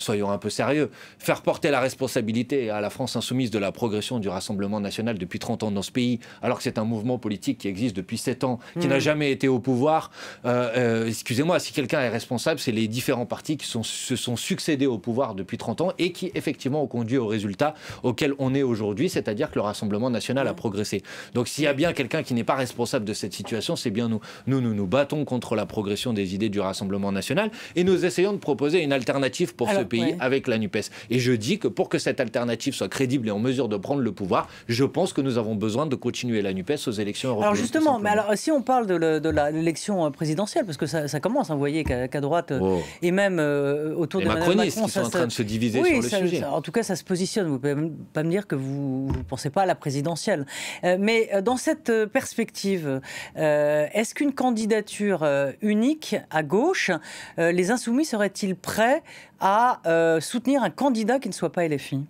soyons 0.00 0.30
un 0.30 0.38
peu 0.38 0.50
sérieux. 0.50 0.90
Faire 1.18 1.42
porter 1.42 1.70
la 1.70 1.80
responsabilité 1.80 2.70
à 2.70 2.80
la 2.80 2.90
France 2.90 3.16
insoumise 3.16 3.50
de 3.50 3.58
la 3.58 3.70
progression 3.70 4.18
du 4.18 4.28
Rassemblement 4.28 4.80
national 4.80 5.18
depuis 5.18 5.38
30 5.38 5.62
ans 5.62 5.70
dans 5.70 5.82
ce 5.82 5.92
pays, 5.92 6.18
alors 6.42 6.56
que 6.56 6.64
c'est 6.64 6.78
un 6.78 6.84
mouvement 6.84 7.18
politique 7.18 7.58
qui 7.58 7.68
existe 7.68 7.94
depuis 7.94 8.18
7 8.18 8.44
ans, 8.44 8.58
qui 8.80 8.88
n'a 8.88 8.96
mm. 8.96 9.00
jamais 9.00 9.30
été 9.30 9.48
au 9.48 9.60
pouvoir. 9.60 10.10
Euh, 10.44 10.70
euh, 10.76 11.06
excusez-moi, 11.06 11.58
si 11.58 11.72
quelqu'un 11.72 12.00
est 12.00 12.08
responsable, 12.08 12.58
c'est 12.58 12.72
les 12.72 12.88
différents 12.88 13.26
partis 13.26 13.56
qui 13.56 13.66
sont, 13.66 13.82
se 13.82 14.16
sont 14.16 14.36
succédés 14.36 14.86
au 14.86 14.98
pouvoir 14.98 15.34
depuis 15.34 15.58
30 15.58 15.80
ans 15.82 15.92
et 15.98 16.12
qui, 16.12 16.30
effectivement, 16.34 16.82
ont 16.82 16.86
conduit 16.86 17.18
au 17.18 17.26
résultat 17.26 17.74
auquel 18.02 18.34
on 18.38 18.54
est 18.54 18.62
aujourd'hui, 18.62 19.08
c'est-à-dire 19.08 19.50
que 19.50 19.56
le 19.56 19.62
Rassemblement 19.62 20.10
national 20.10 20.48
a 20.48 20.52
mm. 20.52 20.56
progressé. 20.56 21.02
Donc 21.34 21.48
s'il 21.48 21.64
y 21.64 21.66
a 21.66 21.74
bien 21.74 21.92
quelqu'un 21.92 22.22
qui 22.22 22.34
n'est 22.34 22.44
pas 22.44 22.54
responsable 22.54 23.04
de 23.04 23.12
cette 23.12 23.32
situation, 23.32 23.76
c'est 23.76 23.90
bien 23.90 24.08
nous. 24.08 24.20
Nous, 24.46 24.60
nous 24.60 24.74
nous 24.74 24.86
battons 24.86 25.24
contre 25.24 25.54
la 25.54 25.66
progression 25.66 26.12
des 26.12 26.34
idées 26.34 26.48
du 26.48 26.60
Rassemblement 26.60 27.12
national 27.12 27.50
et 27.76 27.84
nous 27.84 28.04
essayons 28.04 28.32
de 28.32 28.38
proposer 28.38 28.82
une 28.82 28.92
alternative 28.92 29.54
pour 29.54 29.70
ce 29.70 29.82
pays 29.90 30.14
avec 30.20 30.46
la 30.48 30.56
NUPES. 30.56 30.90
Et 31.10 31.18
je 31.18 31.32
dis 31.32 31.58
que 31.58 31.68
pour 31.68 31.88
que 31.88 31.98
cette 31.98 32.20
alternative 32.20 32.74
soit 32.74 32.88
crédible 32.88 33.28
et 33.28 33.30
en 33.30 33.38
mesure 33.38 33.68
de 33.68 33.76
prendre 33.76 34.00
le 34.00 34.12
pouvoir, 34.12 34.48
je 34.68 34.84
pense 34.84 35.12
que 35.12 35.20
nous 35.20 35.36
avons 35.36 35.54
besoin 35.54 35.86
de 35.86 35.96
continuer 35.96 36.40
la 36.40 36.54
NUPES 36.54 36.86
aux 36.86 36.92
élections 36.92 37.30
européennes. 37.30 37.52
Alors 37.52 37.54
justement, 37.54 37.98
mais 37.98 38.10
alors, 38.10 38.26
si 38.36 38.50
on 38.50 38.62
parle 38.62 38.86
de, 38.86 39.50
l'élection 39.50 40.06
euh, 40.06 40.10
présidentielle, 40.10 40.64
parce 40.64 40.78
que 40.78 40.86
ça, 40.86 41.20
commence, 41.20 41.50
hein, 41.50 41.54
vous 41.54 41.60
voyez 41.60 41.84
qu'à 41.84 42.20
droite, 42.20 42.52
euh, 42.52 42.60
oh. 42.62 42.80
et 43.02 43.10
même 43.10 43.38
euh, 43.38 43.94
autour 43.94 44.20
Les 44.20 44.26
de 44.26 44.32
macronistes 44.32 44.82
qui 44.82 44.90
sont 44.90 45.00
en 45.00 45.10
train 45.10 45.26
de 45.26 45.32
se 45.32 45.42
diviser 45.42 45.82
sur 45.82 45.96
le 45.96 46.26
sujet. 46.26 46.44
en 46.44 46.62
tout 46.62 46.72
cas, 46.72 46.82
ça 46.82 46.96
se 46.96 47.04
positionne. 47.04 47.46
Vous 47.48 47.54
ne 47.54 47.58
pouvez 47.58 47.90
pas 48.12 48.22
me 48.22 48.30
dire 48.30 48.46
que 48.46 48.54
vous 48.54 49.10
ne 49.16 49.22
pensez 49.22 49.50
pas 49.50 49.62
à 49.62 49.66
la 49.66 49.74
présidentielle. 49.74 50.46
mais 50.82 51.30
dans 51.42 51.56
cette 51.56 51.92
perspective, 52.06 53.00
est-ce 53.36 54.14
qu'une 54.14 54.32
candidature 54.32 55.26
unique 55.60 56.16
à 56.30 56.42
gauche, 56.42 56.90
les 57.38 57.70
insoumis 57.70 58.04
seraient-ils 58.04 58.56
prêts 58.56 59.02
à 59.40 59.80
euh, 59.86 60.20
soutenir 60.20 60.62
un 60.62 60.70
candidat 60.70 61.18
qui 61.18 61.28
ne 61.28 61.34
soit 61.34 61.52
pas 61.52 61.66
LFI 61.66 62.04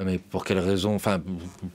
mais 0.00 0.18
pour 0.18 0.46
quelle 0.46 0.58
raison? 0.58 0.94
Enfin, 0.94 1.20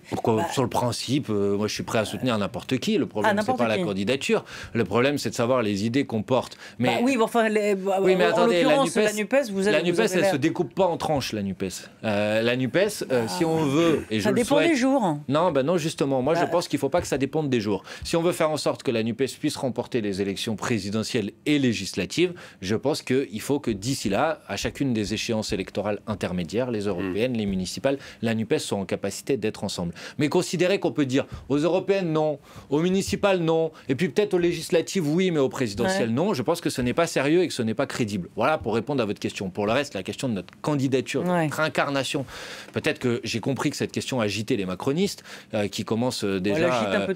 pourquoi 0.10 0.38
bah, 0.38 0.48
sur 0.52 0.64
le 0.64 0.70
principe 0.70 1.28
euh, 1.30 1.56
Moi, 1.56 1.68
je 1.68 1.74
suis 1.76 1.84
prêt 1.84 2.00
à 2.00 2.06
soutenir 2.06 2.36
n'importe 2.40 2.78
qui. 2.80 2.98
Le 2.98 3.06
problème, 3.06 3.36
ah, 3.38 3.44
c'est 3.46 3.56
pas 3.56 3.68
la 3.68 3.78
candidature. 3.78 4.44
Le 4.74 4.84
problème, 4.86 5.20
c'est 5.20 5.30
de 5.30 5.36
savoir 5.36 5.62
les 5.62 5.86
idées 5.86 6.06
qu'on 6.06 6.24
porte. 6.24 6.58
Mais 6.80 6.96
bah 6.96 7.02
oui, 7.04 7.16
enfin, 7.22 7.48
bah, 7.50 8.00
oui, 8.02 8.16
mais 8.16 8.26
attendez, 8.26 8.64
la 8.64 8.84
Nupes, 8.84 8.96
la 8.96 9.14
Nupes, 9.14 9.36
vous 9.52 9.62
la 9.62 9.84
Nupes, 9.84 10.00
elle 10.00 10.26
se 10.26 10.36
découpe 10.36 10.74
pas 10.74 10.86
en 10.86 10.98
tranches. 10.98 11.32
La 11.34 11.44
Nupes, 11.44 11.64
euh, 12.04 12.42
la 12.42 12.56
Nupes, 12.56 12.90
si 13.28 13.46
on 13.46 13.66
veut, 13.66 14.04
et 14.10 14.20
ça 14.20 14.30
je 14.30 14.36
dépend 14.36 14.62
des 14.62 14.76
jours. 14.76 15.20
Non, 15.28 15.52
ben 15.52 15.64
non, 15.64 15.78
justement. 15.78 16.24
Moi, 16.24 16.34
je 16.34 16.46
pense 16.46 16.68
qu'il 16.68 16.80
faut 16.80 16.90
pas 16.90 17.02
que 17.02 17.08
ça 17.08 17.20
dépende 17.20 17.52
des 17.52 17.62
jours. 17.62 17.84
Si 18.04 18.16
on 18.16 18.24
veut 18.24 18.32
faire 18.32 18.50
en 18.50 18.58
sorte 18.58 18.82
que 18.82 18.90
la 18.90 19.04
Nupes 19.04 19.26
puisse 19.40 19.58
remporter 19.58 20.02
les 20.02 20.24
élections 20.24 20.56
présidentielles 20.56 21.34
et 21.46 21.60
législatives, 21.60 22.34
je 22.62 22.76
pense 22.76 23.04
qu'il 23.04 23.42
faut 23.42 23.60
que 23.60 23.70
d'ici 23.70 24.10
là, 24.10 24.40
à 24.48 24.58
chacune 24.58 24.94
des 24.94 25.14
échéances 25.14 25.54
électorales 25.54 26.00
intermédiaires, 26.08 26.72
les 26.72 26.86
européennes, 26.86 27.34
les 27.34 27.46
municipales, 27.46 28.00
la 28.22 28.36
NUPES 28.36 28.60
sont 28.60 28.78
en 28.78 28.86
capacité 28.86 29.38
d'être 29.38 29.64
ensemble. 29.64 29.94
Mais 30.18 30.30
considérer 30.30 30.80
qu'on 30.80 30.92
peut 30.92 31.06
dire 31.06 31.26
aux 31.50 31.58
européennes 31.58 32.12
non, 32.12 32.40
aux 32.70 32.80
municipales 32.80 33.40
non, 33.40 33.72
et 33.90 33.96
puis 33.96 34.10
peut-être 34.10 34.34
aux 34.34 34.40
législatives 34.40 35.08
oui, 35.08 35.32
mais 35.32 35.40
aux 35.40 35.50
présidentielles 35.50 36.12
non, 36.12 36.34
je 36.34 36.42
pense 36.42 36.62
que 36.62 36.70
ce 36.70 36.82
n'est 36.82 36.94
pas 36.94 37.08
sérieux 37.08 37.44
et 37.44 37.48
que 37.48 37.54
ce 37.54 37.62
n'est 37.62 37.74
pas 37.74 37.88
crédible. 37.88 38.30
Voilà 38.36 38.58
pour 38.58 38.76
répondre 38.76 39.02
à 39.02 39.06
votre 39.06 39.20
question. 39.20 39.50
Pour 39.50 39.66
le 39.66 39.72
reste, 39.72 39.94
la 39.94 40.04
question 40.04 40.30
de 40.30 40.34
notre 40.34 40.54
candidature, 40.62 41.24
de 41.24 41.30
notre 41.30 41.60
incarnation, 41.60 42.26
peut-être 42.74 43.00
que 43.00 43.22
j'ai 43.24 43.40
compris 43.40 43.70
que 43.70 43.76
cette 43.78 43.92
question 43.92 44.22
agitait 44.22 44.56
les 44.56 44.66
macronistes, 44.66 45.24
euh, 45.54 45.68
qui 45.68 45.86
commencent 45.86 46.24
euh, 46.24 46.40
déjà 46.40 46.68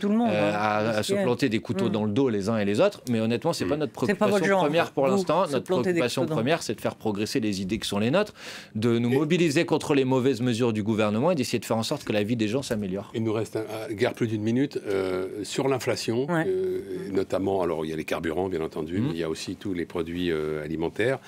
monde, 0.04 0.30
euh, 0.32 0.52
hein. 0.54 0.94
à, 0.98 1.04
se 1.04 1.14
planter 1.14 1.50
des 1.50 1.60
couteaux 1.60 1.90
mm. 1.90 1.92
dans 1.92 2.06
le 2.06 2.12
dos 2.12 2.30
les 2.30 2.50
uns 2.50 2.58
et 2.58 2.66
les 2.66 2.80
autres. 2.80 3.02
Mais 3.10 3.20
honnêtement, 3.20 3.54
c'est 3.54 3.66
n'est 3.66 3.70
pas 3.70 3.76
mm. 3.76 3.80
notre 3.80 3.94
préoccupation 3.94 4.58
première 4.58 4.92
pour 4.92 5.08
l'instant. 5.08 5.46
Notre 5.48 5.66
préoccupation 5.66 6.26
première, 6.26 6.64
c'est 6.64 6.76
de 6.76 6.82
faire 6.82 6.96
progresser 6.96 7.40
les 7.40 7.62
idées 7.62 7.80
qui 7.80 7.88
sont 7.88 8.00
les 8.00 8.12
nôtres, 8.12 8.34
de 8.76 9.00
nous 9.00 9.10
mobiliser 9.10 9.66
contre 9.66 9.94
les 9.94 10.06
mauvaises 10.06 10.42
mesures 10.42 10.74
du 10.74 10.81
gouvernement 10.84 11.32
et 11.32 11.36
d'essayer 11.36 11.60
de 11.60 11.66
faire 11.66 11.78
en 11.78 11.84
sorte 11.84 12.04
que 12.04 12.14
la 12.14 12.24
vie 12.24 12.36
des 12.36 12.48
gens 12.48 12.62
s'améliore. 12.62 13.12
Il 13.14 13.24
nous 13.24 13.34
reste 13.34 13.58
un, 13.58 13.94
guère 13.94 14.14
plus 14.14 14.28
d'une 14.28 14.42
minute 14.42 14.80
euh, 14.86 15.44
sur 15.44 15.68
l'inflation, 15.68 16.28
euh, 16.30 16.80
notamment. 17.12 17.62
Alors 17.62 17.86
il 17.86 17.90
y 17.90 17.94
a 17.94 17.96
les 17.96 18.06
carburants, 18.06 18.50
bien 18.50 18.62
entendu, 18.62 19.00
mmh. 19.00 19.04
mais 19.04 19.12
il 19.12 19.20
y 19.20 19.24
a 19.24 19.30
aussi 19.30 19.56
tous 19.56 19.74
les 19.74 19.86
produits 19.86 20.32
euh, 20.32 20.64
alimentaires. 20.64 21.20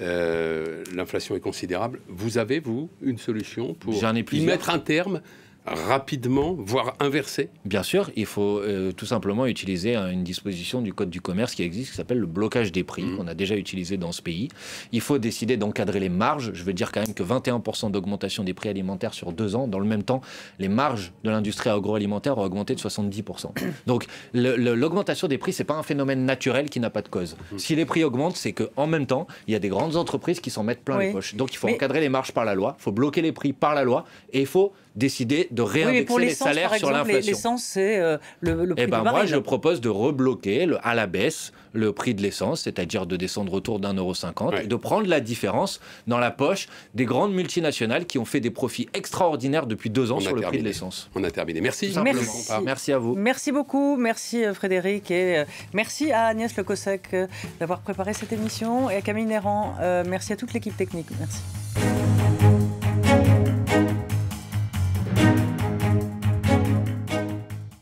l'inflation 0.00 1.36
est 1.36 1.40
considérable. 1.40 2.00
Vous 2.08 2.38
avez 2.38 2.60
vous 2.60 2.88
une 3.02 3.18
solution 3.18 3.74
pour 3.74 3.94
y 3.94 4.40
mettre 4.40 4.70
un 4.70 4.78
terme 4.78 5.20
rapidement, 5.68 6.56
voire 6.58 6.94
inverser 7.00 7.50
Bien 7.64 7.82
sûr, 7.82 8.10
il 8.16 8.26
faut 8.26 8.58
euh, 8.58 8.92
tout 8.92 9.06
simplement 9.06 9.46
utiliser 9.46 9.96
une 9.96 10.24
disposition 10.24 10.82
du 10.82 10.92
Code 10.92 11.10
du 11.10 11.20
commerce 11.20 11.54
qui 11.54 11.62
existe, 11.62 11.90
qui 11.90 11.96
s'appelle 11.96 12.18
le 12.18 12.26
blocage 12.26 12.72
des 12.72 12.84
prix, 12.84 13.02
mmh. 13.02 13.16
qu'on 13.16 13.26
a 13.26 13.34
déjà 13.34 13.56
utilisé 13.56 13.96
dans 13.96 14.12
ce 14.12 14.22
pays. 14.22 14.48
Il 14.92 15.00
faut 15.00 15.18
décider 15.18 15.56
d'encadrer 15.56 16.00
les 16.00 16.08
marges. 16.08 16.52
Je 16.54 16.64
veux 16.64 16.72
dire 16.72 16.92
quand 16.92 17.00
même 17.00 17.14
que 17.14 17.22
21% 17.22 17.90
d'augmentation 17.90 18.44
des 18.44 18.54
prix 18.54 18.68
alimentaires 18.68 19.14
sur 19.14 19.32
deux 19.32 19.56
ans, 19.56 19.68
dans 19.68 19.78
le 19.78 19.86
même 19.86 20.02
temps, 20.02 20.20
les 20.58 20.68
marges 20.68 21.12
de 21.24 21.30
l'industrie 21.30 21.70
agroalimentaire 21.70 22.38
ont 22.38 22.44
augmenté 22.44 22.74
de 22.74 22.80
70%. 22.80 23.50
Donc 23.86 24.06
l'augmentation 24.34 25.28
des 25.28 25.38
prix, 25.38 25.52
c'est 25.52 25.64
pas 25.64 25.76
un 25.76 25.82
phénomène 25.82 26.24
naturel 26.24 26.70
qui 26.70 26.80
n'a 26.80 26.90
pas 26.90 27.02
de 27.02 27.08
cause. 27.08 27.36
Mmh. 27.52 27.58
Si 27.58 27.74
les 27.74 27.84
prix 27.84 28.04
augmentent, 28.04 28.36
c'est 28.36 28.52
qu'en 28.52 28.86
même 28.86 29.06
temps, 29.06 29.26
il 29.46 29.52
y 29.52 29.56
a 29.56 29.60
des 29.60 29.68
grandes 29.68 29.96
entreprises 29.96 30.40
qui 30.40 30.50
s'en 30.50 30.62
mettent 30.62 30.84
plein 30.84 30.98
les 30.98 31.12
poches. 31.12 31.34
Donc 31.34 31.52
il 31.52 31.56
faut 31.56 31.68
encadrer 31.68 32.00
les 32.00 32.08
marges 32.08 32.32
par 32.32 32.44
la 32.44 32.54
loi, 32.54 32.76
il 32.78 32.82
faut 32.82 32.92
bloquer 32.92 33.22
les 33.22 33.32
prix 33.32 33.52
par 33.52 33.74
la 33.74 33.84
loi, 33.84 34.04
et 34.32 34.40
il 34.40 34.46
faut 34.46 34.72
décider 34.98 35.48
de 35.50 35.62
réindexer 35.62 36.18
les 36.18 36.30
salaires 36.30 36.74
sur 36.74 36.90
l'inflation. 36.90 37.32
L'essence, 37.32 37.62
c'est 37.62 37.98
euh, 37.98 38.18
le, 38.40 38.64
le, 38.64 38.74
prix 38.74 38.84
eh 38.84 38.90
ben 38.90 39.02
Moi, 39.02 39.24
je 39.24 39.36
propose 39.36 39.80
de 39.80 39.88
rebloquer 39.88 40.66
le, 40.66 40.78
à 40.86 40.94
la 40.94 41.06
baisse 41.06 41.52
le 41.74 41.92
prix 41.92 42.14
de 42.14 42.22
l'essence, 42.22 42.62
c'est-à-dire 42.62 43.06
de 43.06 43.16
descendre 43.16 43.52
autour 43.52 43.78
d'un 43.78 43.94
euro 43.94 44.14
cinquante, 44.14 44.54
et 44.62 44.66
de 44.66 44.76
prendre 44.76 45.06
la 45.06 45.20
différence 45.20 45.80
dans 46.06 46.18
la 46.18 46.30
poche 46.30 46.66
des 46.94 47.04
grandes 47.04 47.32
multinationales 47.32 48.06
qui 48.06 48.18
ont 48.18 48.24
fait 48.24 48.40
des 48.40 48.50
profits 48.50 48.88
extraordinaires 48.94 49.66
depuis 49.66 49.90
deux 49.90 50.10
ans 50.10 50.18
sur 50.18 50.34
le 50.34 50.42
prix 50.42 50.58
de 50.58 50.64
l'essence. 50.64 51.08
On 51.14 51.22
a 51.24 51.30
terminé. 51.30 51.60
Merci. 51.60 51.92
Merci. 52.02 52.50
merci. 52.64 52.92
à 52.92 52.98
vous. 52.98 53.14
Merci 53.14 53.52
beaucoup. 53.52 53.96
Merci 53.96 54.44
euh, 54.44 54.54
Frédéric 54.54 55.10
et 55.10 55.38
euh, 55.38 55.44
merci 55.74 56.10
à 56.10 56.26
Agnès 56.26 56.56
Lecosec 56.56 57.14
d'avoir 57.60 57.80
préparé 57.80 58.14
cette 58.14 58.32
émission 58.32 58.90
et 58.90 58.96
à 58.96 59.00
Camille 59.00 59.26
Néran. 59.26 59.74
merci 60.06 60.32
à 60.32 60.36
toute 60.36 60.52
l'équipe 60.52 60.76
technique. 60.76 61.08
Merci. 61.18 61.97